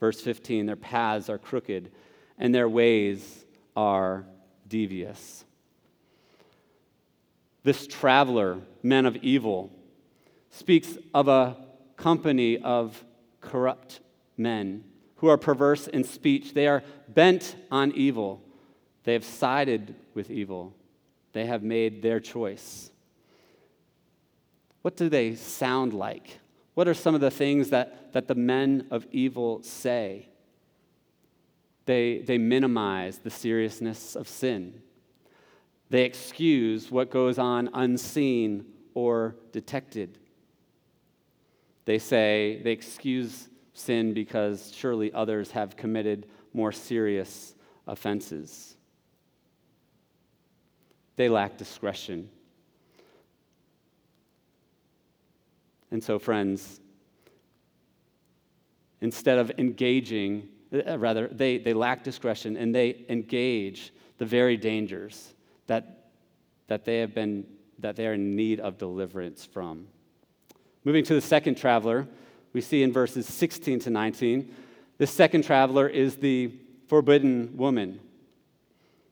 Verse 0.00 0.20
15 0.20 0.66
their 0.66 0.76
paths 0.76 1.28
are 1.28 1.38
crooked, 1.38 1.92
and 2.38 2.54
their 2.54 2.68
ways 2.68 3.44
are 3.76 4.24
devious. 4.68 5.44
This 7.64 7.86
traveler, 7.86 8.58
men 8.82 9.06
of 9.06 9.16
evil, 9.16 9.70
speaks 10.50 10.96
of 11.14 11.28
a 11.28 11.56
company 11.96 12.58
of 12.58 13.04
corrupt 13.40 14.00
men 14.36 14.84
who 15.16 15.28
are 15.28 15.38
perverse 15.38 15.86
in 15.86 16.04
speech. 16.04 16.54
They 16.54 16.66
are 16.66 16.82
bent 17.08 17.56
on 17.70 17.92
evil. 17.92 18.42
They 19.04 19.12
have 19.12 19.24
sided 19.24 19.94
with 20.14 20.30
evil. 20.30 20.74
They 21.32 21.46
have 21.46 21.62
made 21.62 22.02
their 22.02 22.20
choice. 22.20 22.90
What 24.82 24.96
do 24.96 25.08
they 25.08 25.34
sound 25.34 25.92
like? 25.92 26.38
What 26.74 26.88
are 26.88 26.94
some 26.94 27.14
of 27.14 27.20
the 27.20 27.30
things 27.30 27.70
that, 27.70 28.12
that 28.12 28.28
the 28.28 28.34
men 28.34 28.86
of 28.90 29.06
evil 29.12 29.62
say? 29.62 30.28
They, 31.86 32.18
they 32.18 32.38
minimize 32.38 33.18
the 33.18 33.30
seriousness 33.30 34.16
of 34.16 34.28
sin. 34.28 34.82
They 35.90 36.04
excuse 36.04 36.90
what 36.90 37.10
goes 37.10 37.38
on 37.38 37.70
unseen 37.74 38.66
or 38.94 39.36
detected. 39.52 40.18
They 41.84 41.98
say 41.98 42.60
they 42.62 42.72
excuse 42.72 43.48
sin 43.74 44.14
because 44.14 44.72
surely 44.74 45.12
others 45.12 45.50
have 45.50 45.76
committed 45.76 46.26
more 46.52 46.72
serious 46.72 47.54
offenses. 47.86 48.76
They 51.16 51.28
lack 51.28 51.56
discretion. 51.56 52.28
And 55.90 56.02
so, 56.02 56.18
friends, 56.18 56.80
instead 59.02 59.38
of 59.38 59.52
engaging, 59.58 60.48
uh, 60.72 60.98
rather, 60.98 61.28
they, 61.28 61.58
they 61.58 61.74
lack 61.74 62.02
discretion 62.02 62.56
and 62.56 62.74
they 62.74 63.04
engage 63.08 63.92
the 64.16 64.24
very 64.24 64.56
dangers 64.56 65.34
that, 65.66 66.06
that 66.68 66.84
they 66.84 66.98
have 67.00 67.14
been, 67.14 67.44
that 67.78 67.96
they 67.96 68.06
are 68.06 68.14
in 68.14 68.34
need 68.34 68.60
of 68.60 68.78
deliverance 68.78 69.44
from. 69.44 69.86
Moving 70.84 71.04
to 71.04 71.14
the 71.14 71.20
second 71.20 71.56
traveler, 71.56 72.08
we 72.52 72.60
see 72.60 72.82
in 72.82 72.92
verses 72.92 73.26
16 73.26 73.80
to 73.80 73.90
19, 73.90 74.54
the 74.98 75.06
second 75.06 75.44
traveler 75.44 75.88
is 75.88 76.16
the 76.16 76.52
forbidden 76.88 77.56
woman. 77.56 78.00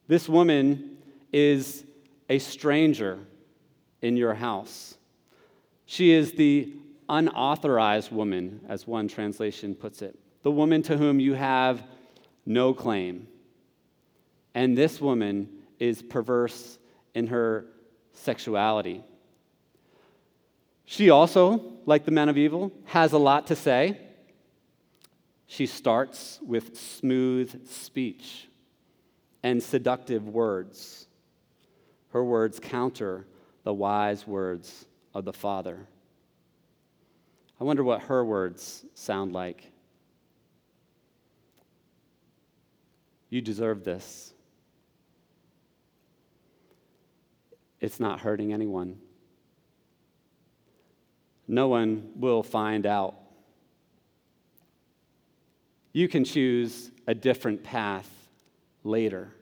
This 0.09 0.29
woman 0.29 0.99
is 1.33 1.85
a 2.29 2.39
stranger 2.39 3.19
in 4.03 4.17
your 4.17 4.35
house. 4.35 4.97
She 5.87 6.13
is 6.13 6.33
the 6.33 6.73
unauthorized 7.09 8.13
woman, 8.13 8.61
as 8.69 8.87
one 8.87 9.09
translation 9.09 9.75
puts 9.75 10.03
it, 10.03 10.19
the 10.43 10.51
woman 10.51 10.83
to 10.83 10.97
whom 10.97 11.21
you 11.21 11.35
have 11.35 11.83
no 12.47 12.75
claim. 12.75 13.27
And 14.55 14.77
this 14.77 15.01
woman 15.01 15.49
is 15.79 16.03
perverse 16.03 16.79
in 17.15 17.29
her 17.29 17.67
sexuality. 18.13 19.03
She 20.91 21.09
also, 21.09 21.63
like 21.87 22.05
the 22.05 22.11
men 22.11 22.29
of 22.29 22.37
evil, 22.37 22.73
has 22.87 23.13
a 23.13 23.19
lot 23.19 23.47
to 23.47 23.55
say. 23.55 23.97
She 25.47 25.67
starts 25.67 26.41
with 26.43 26.77
smooth 26.77 27.69
speech 27.69 28.49
and 29.45 29.63
seductive 29.63 30.29
words. 30.29 31.07
Her 32.09 32.25
words 32.25 32.59
counter 32.59 33.25
the 33.63 33.73
wise 33.73 34.27
words 34.27 34.85
of 35.15 35.25
the 35.25 35.33
Father. 35.33 35.87
I 37.61 37.63
wonder 37.63 37.85
what 37.85 38.03
her 38.03 38.25
words 38.25 38.85
sound 38.95 39.33
like. 39.33 39.71
You 43.29 43.41
deserve 43.41 43.85
this. 43.85 44.35
It's 47.81 48.01
not 48.01 48.19
hurting 48.19 48.53
anyone 48.53 48.99
no 51.51 51.67
one 51.67 52.11
will 52.15 52.45
find 52.45 52.87
out. 52.87 53.17
You 55.93 56.07
can 56.07 56.25
choose 56.25 56.93
a 57.09 57.15
different 57.15 57.65
path 57.65 58.09
later. 58.85 59.35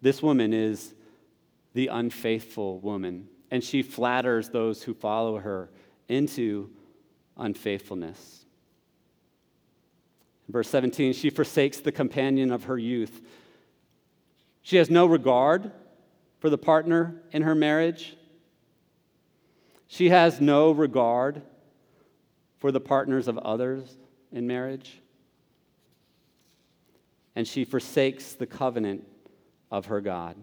This 0.00 0.22
woman 0.22 0.52
is 0.52 0.94
the 1.74 1.88
unfaithful 1.88 2.78
woman, 2.78 3.28
and 3.50 3.64
she 3.64 3.82
flatters 3.82 4.48
those 4.48 4.84
who 4.84 4.94
follow 4.94 5.38
her 5.38 5.70
into 6.08 6.70
unfaithfulness. 7.36 8.44
Verse 10.48 10.68
17, 10.68 11.14
she 11.14 11.30
forsakes 11.30 11.80
the 11.80 11.90
companion 11.90 12.52
of 12.52 12.64
her 12.64 12.78
youth. 12.78 13.20
She 14.62 14.76
has 14.76 14.88
no 14.88 15.06
regard 15.06 15.72
for 16.38 16.48
the 16.48 16.58
partner 16.58 17.22
in 17.32 17.42
her 17.42 17.56
marriage. 17.56 18.16
She 19.92 20.08
has 20.08 20.40
no 20.40 20.70
regard 20.70 21.42
for 22.56 22.72
the 22.72 22.80
partners 22.80 23.28
of 23.28 23.36
others 23.36 23.94
in 24.32 24.46
marriage. 24.46 24.98
And 27.36 27.46
she 27.46 27.66
forsakes 27.66 28.32
the 28.32 28.46
covenant 28.46 29.06
of 29.70 29.86
her 29.86 30.00
God. 30.00 30.36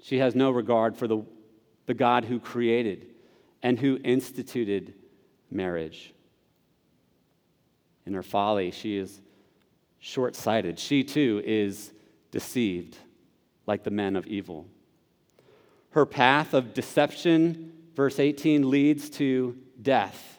She 0.00 0.18
has 0.18 0.34
no 0.34 0.50
regard 0.50 0.96
for 0.96 1.06
the, 1.06 1.22
the 1.86 1.94
God 1.94 2.24
who 2.24 2.40
created 2.40 3.06
and 3.62 3.78
who 3.78 4.00
instituted 4.02 4.92
marriage. 5.48 6.12
In 8.04 8.14
her 8.14 8.24
folly, 8.24 8.72
she 8.72 8.96
is 8.96 9.20
short 10.00 10.34
sighted. 10.34 10.80
She 10.80 11.04
too 11.04 11.40
is 11.46 11.92
deceived 12.32 12.96
like 13.68 13.84
the 13.84 13.92
men 13.92 14.16
of 14.16 14.26
evil. 14.26 14.66
Her 15.90 16.06
path 16.06 16.54
of 16.54 16.74
deception, 16.74 17.72
verse 17.94 18.18
18, 18.18 18.68
leads 18.70 19.10
to 19.10 19.56
death. 19.80 20.38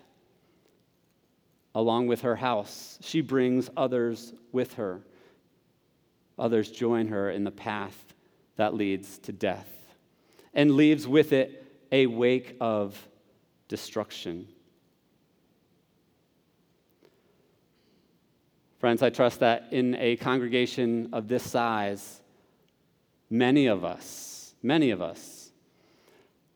Along 1.73 2.07
with 2.07 2.21
her 2.21 2.35
house, 2.35 2.97
she 3.01 3.21
brings 3.21 3.69
others 3.77 4.33
with 4.51 4.73
her. 4.73 5.01
Others 6.37 6.71
join 6.71 7.07
her 7.09 7.29
in 7.29 7.43
the 7.43 7.51
path 7.51 8.13
that 8.55 8.73
leads 8.73 9.17
to 9.19 9.31
death 9.31 9.69
and 10.53 10.75
leaves 10.75 11.07
with 11.07 11.33
it 11.33 11.65
a 11.91 12.05
wake 12.07 12.55
of 12.59 12.97
destruction. 13.67 14.47
Friends, 18.79 19.03
I 19.03 19.09
trust 19.09 19.39
that 19.41 19.67
in 19.71 19.95
a 19.95 20.15
congregation 20.17 21.09
of 21.13 21.27
this 21.27 21.49
size, 21.49 22.21
many 23.29 23.67
of 23.67 23.85
us, 23.85 24.55
many 24.63 24.89
of 24.89 25.01
us, 25.01 25.40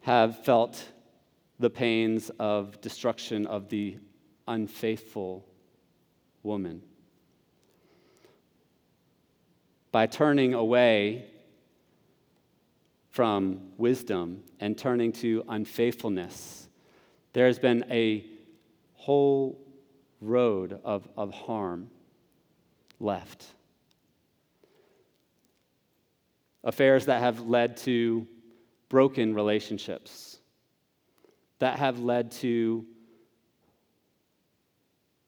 have 0.06 0.46
felt 0.46 0.88
the 1.58 1.70
pains 1.70 2.30
of 2.38 2.80
destruction 2.80 3.48
of 3.48 3.70
the 3.70 3.98
unfaithful 4.48 5.44
woman. 6.44 6.84
By 9.92 10.06
turning 10.06 10.54
away 10.54 11.26
from 13.10 13.72
wisdom 13.78 14.44
and 14.60 14.78
turning 14.78 15.12
to 15.14 15.44
unfaithfulness, 15.50 16.70
there 17.34 17.48
has 17.48 17.58
been 17.58 17.84
a 17.90 18.24
whole 18.94 19.60
road 20.22 20.80
of, 20.84 21.10
of 21.18 21.34
harm 21.34 21.90
left. 23.00 23.44
Affairs 26.64 27.08
that 27.08 27.22
have 27.22 27.48
led 27.48 27.78
to 27.78 28.28
broken 28.90 29.34
relationships, 29.34 30.40
that 31.60 31.80
have 31.80 32.00
led 32.00 32.32
to 32.32 32.86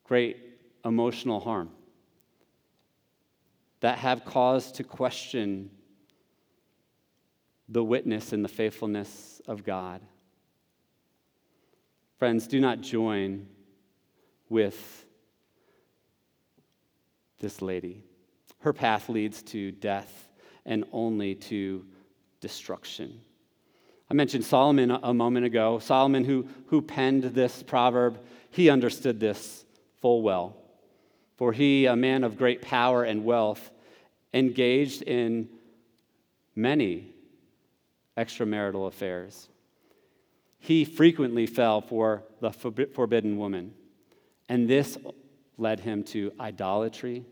great 0.03 0.37
emotional 0.85 1.39
harm, 1.39 1.69
that 3.79 3.97
have 3.99 4.25
caused 4.25 4.75
to 4.75 4.83
question 4.83 5.69
the 7.69 7.83
witness 7.83 8.31
and 8.33 8.43
the 8.43 8.49
faithfulness 8.49 9.41
of 9.47 9.63
God. 9.63 10.01
Friends, 12.17 12.47
do 12.47 12.59
not 12.59 12.81
join 12.81 13.47
with 14.49 15.05
this 17.39 17.61
lady. 17.61 18.03
Her 18.59 18.73
path 18.73 19.09
leads 19.09 19.43
to 19.43 19.71
death 19.71 20.29
and 20.65 20.83
only 20.91 21.35
to 21.35 21.85
destruction. 22.39 23.21
I 24.09 24.13
mentioned 24.13 24.45
Solomon 24.45 24.91
a 24.91 25.13
moment 25.13 25.45
ago. 25.45 25.79
Solomon, 25.79 26.23
who, 26.23 26.47
who 26.67 26.81
penned 26.81 27.23
this 27.23 27.61
proverb, 27.61 28.19
he 28.51 28.69
understood 28.69 29.19
this 29.19 29.65
full 30.01 30.21
well. 30.21 30.55
For 31.35 31.51
he, 31.51 31.85
a 31.85 31.95
man 31.95 32.23
of 32.23 32.37
great 32.37 32.61
power 32.61 33.03
and 33.03 33.25
wealth, 33.25 33.69
engaged 34.33 35.01
in 35.01 35.49
many 36.55 37.13
extramarital 38.17 38.87
affairs. 38.87 39.49
He 40.59 40.85
frequently 40.85 41.45
fell 41.45 41.81
for 41.81 42.23
the 42.39 42.51
forbidden 42.51 43.37
woman, 43.37 43.73
and 44.49 44.67
this 44.67 44.97
led 45.57 45.79
him 45.79 46.03
to 46.03 46.31
idolatry 46.39 47.25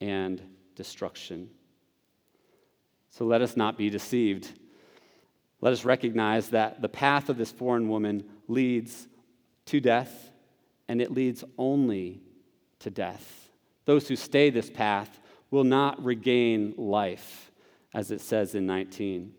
and 0.00 0.40
destruction. 0.74 1.50
So 3.10 3.24
let 3.24 3.40
us 3.40 3.56
not 3.56 3.76
be 3.78 3.90
deceived. 3.90 4.52
Let 5.60 5.72
us 5.72 5.84
recognize 5.84 6.50
that 6.50 6.82
the 6.82 6.88
path 6.88 7.28
of 7.28 7.38
this 7.38 7.52
foreign 7.52 7.88
woman 7.88 8.24
leads 8.48 9.08
to 9.66 9.80
death, 9.80 10.30
and 10.88 11.00
it 11.00 11.12
leads 11.12 11.44
only 11.58 12.20
to 12.80 12.90
death. 12.90 13.50
Those 13.84 14.06
who 14.08 14.16
stay 14.16 14.50
this 14.50 14.70
path 14.70 15.20
will 15.50 15.64
not 15.64 16.04
regain 16.04 16.74
life, 16.76 17.50
as 17.94 18.10
it 18.10 18.20
says 18.20 18.54
in 18.54 18.66
19. 18.66 19.32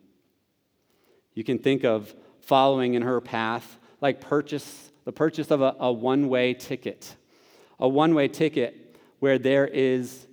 You 1.33 1.43
can 1.43 1.59
think 1.59 1.83
of 1.83 2.13
following 2.41 2.95
in 2.95 3.03
her 3.03 3.21
path 3.21 3.77
like 4.01 4.21
purchase, 4.21 4.91
the 5.05 5.11
purchase 5.11 5.51
of 5.51 5.61
a, 5.61 5.75
a 5.79 5.91
one 5.91 6.29
way 6.29 6.53
ticket 6.53 7.15
a 7.79 7.87
one 7.87 8.15
way 8.15 8.27
ticket 8.27 8.95
where 9.19 9.37
there 9.37 9.67
is 9.67 10.27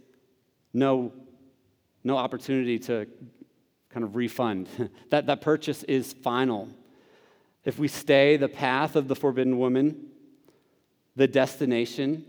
no, 0.72 1.12
no 2.02 2.16
opportunity 2.16 2.78
to 2.78 3.06
kind 3.94 4.04
of 4.04 4.16
refund. 4.16 4.68
that, 5.10 5.26
that 5.26 5.40
purchase 5.40 5.84
is 5.84 6.12
final. 6.12 6.68
If 7.64 7.78
we 7.78 7.86
stay 7.86 8.36
the 8.36 8.48
path 8.48 8.96
of 8.96 9.06
the 9.06 9.14
forbidden 9.14 9.56
woman, 9.56 10.08
the 11.14 11.28
destination 11.28 12.24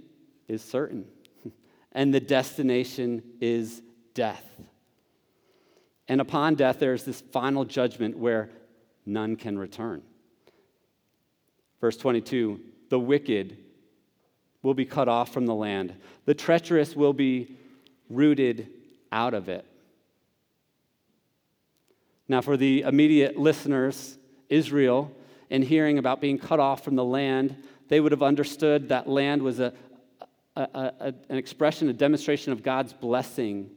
is 0.47 0.61
certain. 0.63 1.05
and 1.91 2.13
the 2.13 2.19
destination 2.19 3.23
is 3.41 3.81
death. 4.13 4.43
And 6.07 6.21
upon 6.21 6.53
death, 6.53 6.77
there's 6.77 7.03
this 7.03 7.19
final 7.19 7.65
judgment 7.65 8.15
where 8.15 8.51
none 9.07 9.35
can 9.35 9.57
return. 9.57 10.03
Verse 11.81 11.97
22 11.97 12.59
the 12.89 12.99
wicked 12.99 13.57
will 14.61 14.75
be 14.75 14.85
cut 14.85 15.07
off 15.07 15.33
from 15.33 15.47
the 15.47 15.55
land. 15.55 15.95
The 16.25 16.35
treacherous 16.35 16.95
will 16.95 17.13
be 17.13 17.57
rooted 18.11 18.67
out 19.11 19.33
of 19.33 19.49
it. 19.49 19.65
Now, 22.27 22.41
for 22.41 22.57
the 22.57 22.81
immediate 22.81 23.37
listeners, 23.37 24.17
Israel, 24.49 25.11
in 25.49 25.61
hearing 25.61 25.97
about 25.97 26.21
being 26.21 26.39
cut 26.39 26.59
off 26.59 26.83
from 26.83 26.95
the 26.95 27.03
land, 27.03 27.55
they 27.87 27.99
would 27.99 28.11
have 28.11 28.23
understood 28.23 28.89
that 28.89 29.07
land 29.07 29.43
was 29.43 29.59
a, 29.59 29.73
a, 30.55 30.61
a, 30.63 31.13
an 31.29 31.37
expression, 31.37 31.87
a 31.89 31.93
demonstration 31.93 32.51
of 32.51 32.63
God's 32.63 32.93
blessing, 32.93 33.69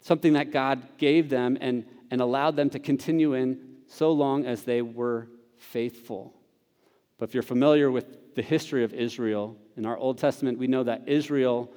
something 0.00 0.32
that 0.32 0.50
God 0.50 0.82
gave 0.96 1.28
them 1.28 1.58
and, 1.60 1.84
and 2.10 2.20
allowed 2.20 2.56
them 2.56 2.70
to 2.70 2.78
continue 2.78 3.34
in 3.34 3.60
so 3.86 4.12
long 4.12 4.46
as 4.46 4.62
they 4.62 4.80
were 4.80 5.28
faithful. 5.58 6.34
But 7.18 7.28
if 7.28 7.34
you're 7.34 7.42
familiar 7.42 7.90
with 7.90 8.34
the 8.34 8.42
history 8.42 8.82
of 8.82 8.94
Israel, 8.94 9.56
in 9.76 9.84
our 9.84 9.96
Old 9.96 10.18
Testament, 10.18 10.58
we 10.58 10.66
know 10.66 10.84
that 10.84 11.06
Israel 11.06 11.70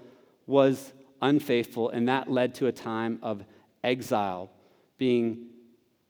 was 0.46 0.93
unfaithful, 1.22 1.89
and 1.89 2.08
that 2.08 2.32
led 2.32 2.56
to 2.56 2.67
a 2.67 2.72
time 2.72 3.20
of 3.22 3.43
exile, 3.84 4.50
being 4.98 5.48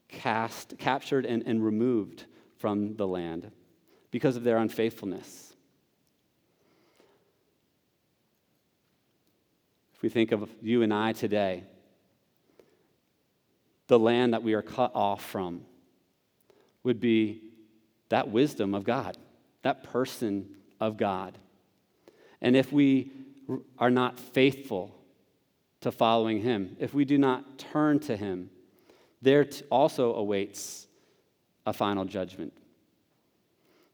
cast, 0.08 0.78
captured, 0.78 1.26
and, 1.26 1.44
and 1.46 1.64
removed 1.64 2.26
from 2.58 2.96
the 2.96 3.08
land 3.08 3.52
because 4.12 4.36
of 4.36 4.44
their 4.44 4.58
unfaithfulness. 4.58 5.54
If 9.94 10.02
we 10.02 10.10
think 10.10 10.32
of 10.32 10.50
you 10.62 10.84
and 10.84 10.94
I 10.94 11.14
today, 11.14 11.64
the 13.88 13.98
land 13.98 14.34
that 14.34 14.44
we 14.44 14.54
are 14.54 14.62
cut 14.62 14.92
off 14.94 15.24
from 15.24 15.62
would 16.84 17.00
be 17.00 17.42
that 18.10 18.30
wisdom 18.30 18.74
of 18.74 18.84
God, 18.84 19.18
that 19.64 19.84
person 19.84 20.56
of 20.80 20.98
God. 20.98 21.38
And 22.42 22.56
if 22.56 22.72
we 22.72 23.12
are 23.80 23.90
not 23.90 24.20
faithful 24.20 24.96
to 25.82 25.92
following 25.92 26.42
Him, 26.42 26.76
if 26.80 26.94
we 26.94 27.06
do 27.06 27.18
not 27.18 27.58
turn 27.58 28.00
to 28.02 28.16
Him, 28.16 28.50
there 29.22 29.48
also 29.70 30.14
awaits 30.14 30.88
a 31.66 31.74
final 31.74 32.06
judgment. 32.06 32.54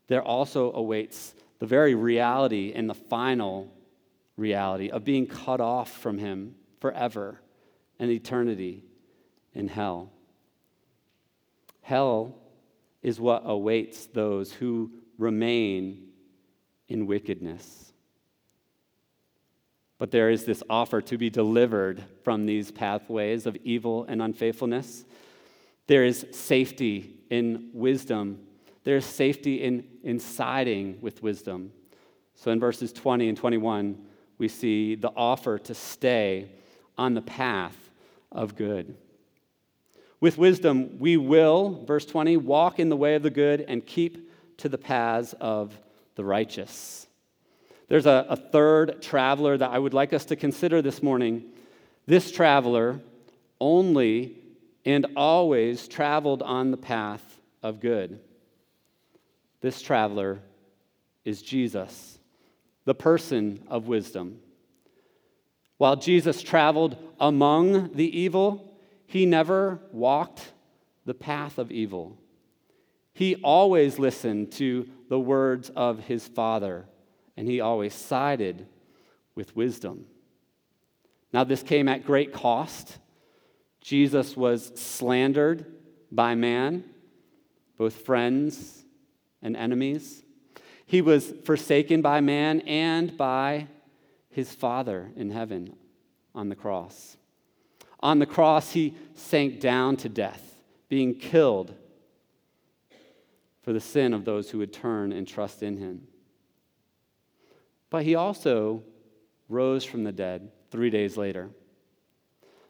There 0.07 0.21
also 0.21 0.71
awaits 0.73 1.33
the 1.59 1.65
very 1.65 1.95
reality 1.95 2.73
and 2.75 2.89
the 2.89 2.93
final 2.93 3.73
reality 4.35 4.89
of 4.89 5.03
being 5.03 5.27
cut 5.27 5.61
off 5.61 5.91
from 5.91 6.17
Him 6.17 6.55
forever 6.79 7.39
and 7.99 8.11
eternity 8.11 8.83
in 9.53 9.67
hell. 9.67 10.11
Hell 11.81 12.35
is 13.01 13.19
what 13.19 13.43
awaits 13.45 14.07
those 14.07 14.51
who 14.51 14.91
remain 15.17 16.07
in 16.87 17.05
wickedness. 17.05 17.92
But 19.97 20.11
there 20.11 20.29
is 20.29 20.45
this 20.45 20.63
offer 20.69 21.01
to 21.01 21.17
be 21.17 21.29
delivered 21.29 22.03
from 22.23 22.45
these 22.45 22.71
pathways 22.71 23.45
of 23.45 23.55
evil 23.63 24.05
and 24.07 24.21
unfaithfulness. 24.21 25.05
There 25.87 26.03
is 26.03 26.25
safety 26.31 27.15
in 27.29 27.69
wisdom. 27.73 28.39
There 28.83 28.97
is 28.97 29.05
safety 29.05 29.63
in, 29.63 29.85
in 30.03 30.19
siding 30.19 30.97
with 31.01 31.21
wisdom. 31.21 31.71
So 32.35 32.51
in 32.51 32.59
verses 32.59 32.91
20 32.91 33.29
and 33.29 33.37
21, 33.37 33.97
we 34.37 34.47
see 34.47 34.95
the 34.95 35.11
offer 35.15 35.57
to 35.59 35.73
stay 35.73 36.51
on 36.97 37.13
the 37.13 37.21
path 37.21 37.77
of 38.31 38.55
good. 38.55 38.95
With 40.19 40.37
wisdom, 40.37 40.99
we 40.99 41.17
will, 41.17 41.83
verse 41.85 42.05
20, 42.05 42.37
walk 42.37 42.79
in 42.79 42.89
the 42.89 42.95
way 42.95 43.15
of 43.15 43.23
the 43.23 43.29
good 43.29 43.61
and 43.67 43.85
keep 43.85 44.31
to 44.57 44.69
the 44.69 44.77
paths 44.77 45.33
of 45.39 45.77
the 46.15 46.23
righteous. 46.23 47.07
There's 47.93 48.07
a, 48.07 48.25
a 48.27 48.35
third 48.35 49.03
traveler 49.03 49.55
that 49.55 49.69
I 49.69 49.77
would 49.77 49.93
like 49.93 50.13
us 50.13 50.25
to 50.25 50.35
consider 50.35 50.81
this 50.81 51.03
morning. 51.03 51.43
This 52.07 52.31
traveler 52.31 52.99
only 53.61 54.35
and 54.83 55.05
always 55.15 55.87
traveled 55.87 56.41
on 56.41 56.71
the 56.71 56.77
path 56.77 57.21
of 57.61 57.79
good. 57.79 58.19
This 59.61 59.79
traveler 59.79 60.39
is 61.23 61.43
Jesus, 61.43 62.17
the 62.85 62.95
person 62.95 63.63
of 63.67 63.87
wisdom. 63.87 64.39
While 65.77 65.97
Jesus 65.97 66.41
traveled 66.41 66.97
among 67.19 67.93
the 67.93 68.19
evil, 68.19 68.75
he 69.05 69.27
never 69.27 69.79
walked 69.91 70.51
the 71.05 71.13
path 71.13 71.59
of 71.59 71.71
evil. 71.71 72.17
He 73.13 73.35
always 73.35 73.99
listened 73.99 74.51
to 74.53 74.89
the 75.09 75.19
words 75.19 75.69
of 75.75 75.99
his 75.99 76.27
Father 76.27 76.87
and 77.35 77.47
he 77.47 77.61
always 77.61 77.93
sided 77.93 78.67
with 79.35 79.55
wisdom. 79.55 80.05
Now, 81.31 81.43
this 81.43 81.63
came 81.63 81.87
at 81.87 82.05
great 82.05 82.31
cost. 82.31 82.99
Jesus 83.81 84.37
was 84.37 84.71
slandered 84.75 85.65
by 86.11 86.35
man, 86.35 86.83
both 87.77 88.05
friends 88.05 88.85
and 89.41 89.57
enemies. 89.57 90.23
He 90.85 91.01
was 91.01 91.33
forsaken 91.43 92.01
by 92.01 92.21
man 92.21 92.61
and 92.61 93.17
by 93.17 93.67
his 94.29 94.53
Father 94.53 95.11
in 95.15 95.31
heaven 95.31 95.75
on 96.35 96.49
the 96.49 96.55
cross. 96.55 97.17
On 97.99 98.19
the 98.19 98.25
cross, 98.25 98.73
he 98.73 98.93
sank 99.15 99.59
down 99.59 99.97
to 99.97 100.09
death, 100.09 100.55
being 100.89 101.15
killed 101.15 101.73
for 103.63 103.73
the 103.73 103.79
sin 103.79 104.13
of 104.13 104.25
those 104.25 104.49
who 104.49 104.57
would 104.59 104.73
turn 104.73 105.11
and 105.11 105.27
trust 105.27 105.63
in 105.63 105.77
him. 105.77 106.07
But 107.93 108.05
he 108.05 108.15
also 108.15 108.81
rose 109.49 109.83
from 109.83 110.03
the 110.03 110.11
dead 110.11 110.49
three 110.71 110.89
days 110.89 111.15
later, 111.15 111.51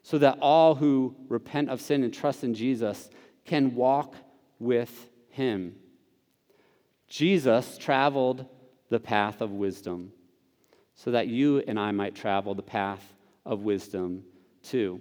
so 0.01 0.17
that 0.17 0.37
all 0.41 0.75
who 0.75 1.15
repent 1.29 1.69
of 1.69 1.79
sin 1.79 2.03
and 2.03 2.13
trust 2.13 2.43
in 2.43 2.53
Jesus 2.53 3.09
can 3.45 3.73
walk 3.73 4.15
with 4.59 5.09
him. 5.29 5.75
Jesus 7.07 7.77
traveled 7.77 8.45
the 8.89 8.99
path 8.99 9.39
of 9.39 9.51
wisdom 9.51 10.11
so 10.93 11.11
that 11.11 11.29
you 11.29 11.63
and 11.69 11.79
I 11.79 11.91
might 11.91 12.15
travel 12.15 12.53
the 12.53 12.61
path 12.61 13.13
of 13.45 13.61
wisdom 13.61 14.25
too. 14.61 14.99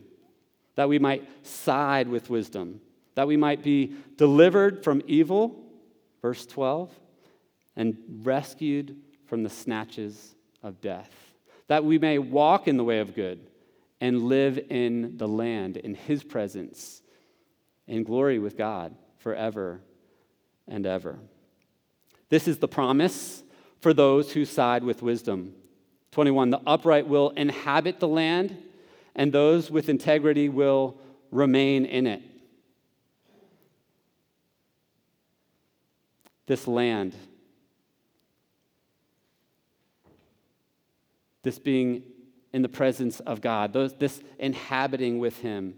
That 0.77 0.89
we 0.89 1.01
might 1.01 1.29
side 1.45 2.07
with 2.07 2.31
wisdom, 2.31 2.81
that 3.17 3.27
we 3.27 3.37
might 3.37 3.65
be 3.65 3.97
delivered 4.17 4.85
from 4.85 5.03
evil, 5.09 5.65
verse 6.23 6.47
12, 6.47 6.97
and 7.75 7.97
rescued 8.23 9.02
from 9.33 9.45
the 9.45 9.49
snatches 9.49 10.35
of 10.63 10.83
death. 10.83 11.11
That 11.69 11.87
we 11.87 11.99
may 11.99 12.19
walk 12.19 12.69
in 12.69 12.77
the 12.77 12.85
way 12.85 12.99
of 12.99 13.15
good 13.15 13.41
and 13.99 14.25
live 14.25 14.61
in 14.69 15.17
the 15.17 15.27
land 15.27 15.79
in 15.79 15.95
his 15.95 16.23
presence 16.23 17.01
in 17.87 18.05
glory 18.05 18.39
with 18.39 18.59
God 18.59 18.95
forever 19.21 19.81
and 20.69 20.85
ever. 20.85 21.19
This 22.29 22.47
is 22.47 22.59
the 22.59 22.69
promise 22.69 23.43
for 23.81 23.95
those 23.95 24.33
who 24.33 24.45
side 24.45 24.85
with 24.85 25.01
wisdom. 25.01 25.55
21 26.11 26.51
The 26.51 26.61
upright 26.67 27.09
will 27.09 27.31
inhabit 27.31 28.01
the 28.01 28.09
land, 28.09 28.55
and 29.15 29.33
those 29.33 29.71
with 29.71 29.89
integrity 29.89 30.51
will 30.51 30.99
remain 31.31 31.87
in 31.87 32.07
it. 32.07 32.21
This 36.45 36.69
land, 36.69 37.17
this 41.43 41.59
being 41.59 42.03
in 42.53 42.63
the 42.63 42.69
presence 42.69 43.21
of 43.21 43.41
God, 43.41 43.73
those, 43.73 43.95
this 43.95 44.21
inhabiting 44.39 45.19
with 45.19 45.39
Him, 45.39 45.75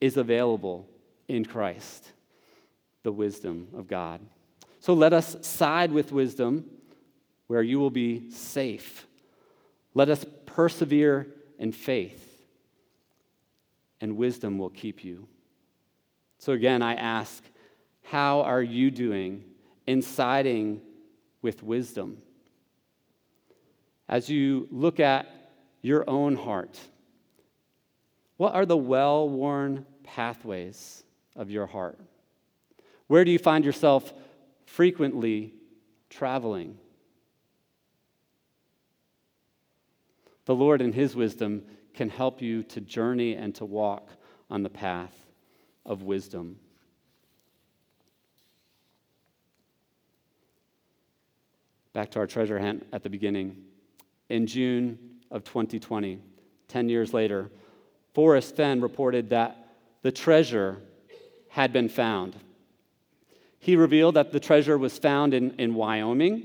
is 0.00 0.16
available 0.16 0.88
in 1.26 1.44
Christ, 1.44 2.12
the 3.02 3.12
wisdom 3.12 3.68
of 3.76 3.88
God. 3.88 4.20
So 4.80 4.94
let 4.94 5.12
us 5.12 5.36
side 5.46 5.90
with 5.90 6.12
wisdom 6.12 6.64
where 7.46 7.62
you 7.62 7.78
will 7.78 7.90
be 7.90 8.30
safe. 8.30 9.06
Let 9.94 10.08
us 10.08 10.24
persevere 10.46 11.26
in 11.58 11.72
faith, 11.72 12.24
and 14.00 14.16
wisdom 14.16 14.58
will 14.58 14.70
keep 14.70 15.02
you. 15.02 15.26
So 16.38 16.52
again, 16.52 16.82
I 16.82 16.94
ask, 16.94 17.42
how 18.04 18.42
are 18.42 18.62
you 18.62 18.90
doing 18.90 19.44
in 19.86 20.02
siding 20.02 20.80
with 21.42 21.62
wisdom? 21.62 22.18
As 24.08 24.30
you 24.30 24.66
look 24.70 25.00
at 25.00 25.26
your 25.82 26.08
own 26.08 26.34
heart, 26.34 26.78
what 28.38 28.54
are 28.54 28.64
the 28.64 28.76
well 28.76 29.28
worn 29.28 29.84
pathways 30.02 31.04
of 31.36 31.50
your 31.50 31.66
heart? 31.66 31.98
Where 33.06 33.24
do 33.24 33.30
you 33.30 33.38
find 33.38 33.64
yourself 33.64 34.12
frequently 34.64 35.54
traveling? 36.08 36.78
The 40.46 40.54
Lord, 40.54 40.80
in 40.80 40.92
His 40.92 41.14
wisdom, 41.14 41.62
can 41.92 42.08
help 42.08 42.40
you 42.40 42.62
to 42.62 42.80
journey 42.80 43.34
and 43.34 43.54
to 43.56 43.66
walk 43.66 44.08
on 44.48 44.62
the 44.62 44.70
path 44.70 45.14
of 45.84 46.02
wisdom. 46.02 46.58
Back 51.92 52.10
to 52.12 52.20
our 52.20 52.26
treasure 52.26 52.58
hunt 52.58 52.86
at 52.92 53.02
the 53.02 53.10
beginning. 53.10 53.67
In 54.28 54.46
June 54.46 54.98
of 55.30 55.44
2020, 55.44 56.20
10 56.68 56.88
years 56.88 57.14
later, 57.14 57.50
Forrest 58.14 58.56
Fenn 58.56 58.80
reported 58.80 59.30
that 59.30 59.74
the 60.02 60.12
treasure 60.12 60.78
had 61.48 61.72
been 61.72 61.88
found. 61.88 62.36
He 63.58 63.76
revealed 63.76 64.14
that 64.14 64.32
the 64.32 64.40
treasure 64.40 64.78
was 64.78 64.98
found 64.98 65.34
in, 65.34 65.52
in 65.52 65.74
Wyoming. 65.74 66.44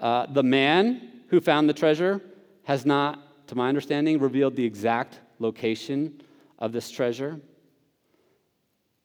Uh, 0.00 0.26
the 0.26 0.42
man 0.42 1.22
who 1.28 1.40
found 1.40 1.68
the 1.68 1.74
treasure 1.74 2.20
has 2.64 2.84
not, 2.84 3.46
to 3.48 3.54
my 3.54 3.68
understanding, 3.68 4.18
revealed 4.18 4.56
the 4.56 4.64
exact 4.64 5.20
location 5.38 6.20
of 6.58 6.72
this 6.72 6.90
treasure. 6.90 7.40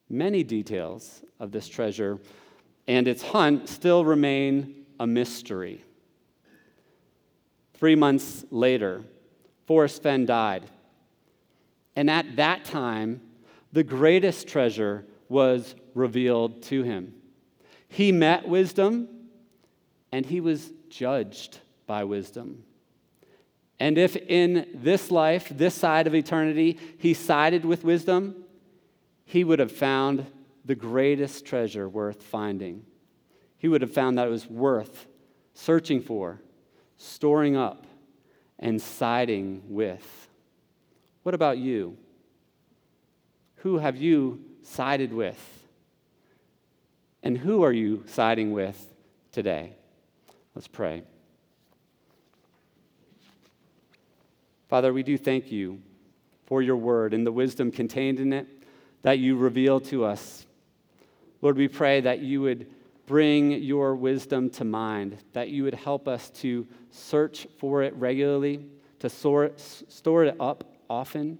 Many 0.08 0.42
details 0.42 1.22
of 1.38 1.52
this 1.52 1.68
treasure 1.68 2.18
and 2.86 3.06
its 3.06 3.22
hunt 3.22 3.68
still 3.68 4.04
remain 4.04 4.84
a 4.98 5.06
mystery. 5.06 5.84
Three 7.82 7.96
months 7.96 8.44
later, 8.52 9.02
Forrest 9.66 10.04
Fenn 10.04 10.24
died. 10.24 10.62
And 11.96 12.08
at 12.08 12.36
that 12.36 12.64
time, 12.64 13.20
the 13.72 13.82
greatest 13.82 14.46
treasure 14.46 15.04
was 15.28 15.74
revealed 15.92 16.62
to 16.62 16.84
him. 16.84 17.12
He 17.88 18.12
met 18.12 18.46
wisdom 18.46 19.08
and 20.12 20.24
he 20.24 20.40
was 20.40 20.70
judged 20.90 21.58
by 21.88 22.04
wisdom. 22.04 22.62
And 23.80 23.98
if 23.98 24.14
in 24.14 24.68
this 24.72 25.10
life, 25.10 25.48
this 25.50 25.74
side 25.74 26.06
of 26.06 26.14
eternity, 26.14 26.78
he 26.98 27.14
sided 27.14 27.64
with 27.64 27.82
wisdom, 27.82 28.44
he 29.24 29.42
would 29.42 29.58
have 29.58 29.72
found 29.72 30.24
the 30.64 30.76
greatest 30.76 31.44
treasure 31.44 31.88
worth 31.88 32.22
finding. 32.22 32.84
He 33.58 33.66
would 33.66 33.82
have 33.82 33.92
found 33.92 34.18
that 34.18 34.28
it 34.28 34.30
was 34.30 34.46
worth 34.46 35.08
searching 35.52 36.00
for, 36.00 36.40
storing 37.02 37.56
up, 37.56 37.84
and 38.58 38.80
siding 38.80 39.62
with. 39.68 40.28
What 41.24 41.34
about 41.34 41.58
you? 41.58 41.96
Who 43.56 43.78
have 43.78 43.96
you 43.96 44.40
sided 44.62 45.12
with? 45.12 45.38
And 47.24 47.36
who 47.36 47.64
are 47.64 47.72
you 47.72 48.04
siding 48.06 48.52
with 48.52 48.80
today? 49.32 49.72
Let's 50.54 50.68
pray. 50.68 51.02
Father, 54.68 54.92
we 54.92 55.02
do 55.02 55.18
thank 55.18 55.50
you 55.50 55.80
for 56.46 56.62
your 56.62 56.76
word 56.76 57.14
and 57.14 57.26
the 57.26 57.32
wisdom 57.32 57.72
contained 57.72 58.20
in 58.20 58.32
it 58.32 58.46
that 59.02 59.18
you 59.18 59.36
reveal 59.36 59.80
to 59.80 60.04
us. 60.04 60.46
Lord, 61.40 61.56
we 61.56 61.66
pray 61.66 62.00
that 62.00 62.20
you 62.20 62.40
would 62.42 62.66
bring 63.12 63.52
your 63.52 63.94
wisdom 63.94 64.48
to 64.48 64.64
mind, 64.64 65.18
that 65.34 65.50
you 65.50 65.64
would 65.64 65.74
help 65.74 66.08
us 66.08 66.30
to 66.30 66.66
search 66.88 67.46
for 67.58 67.82
it 67.82 67.94
regularly, 67.96 68.64
to 69.00 69.10
store 69.10 69.44
it, 69.44 69.60
store 69.60 70.24
it 70.24 70.34
up 70.40 70.64
often 70.88 71.38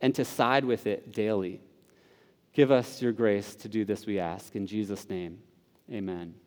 and 0.00 0.12
to 0.12 0.24
side 0.24 0.64
with 0.64 0.88
it 0.88 1.12
daily. 1.12 1.60
Give 2.52 2.72
us 2.72 3.00
your 3.00 3.12
grace 3.12 3.54
to 3.54 3.68
do 3.68 3.84
this, 3.84 4.06
we 4.06 4.18
ask. 4.18 4.56
In 4.56 4.66
Jesus' 4.66 5.08
name, 5.08 5.38
amen. 5.88 6.41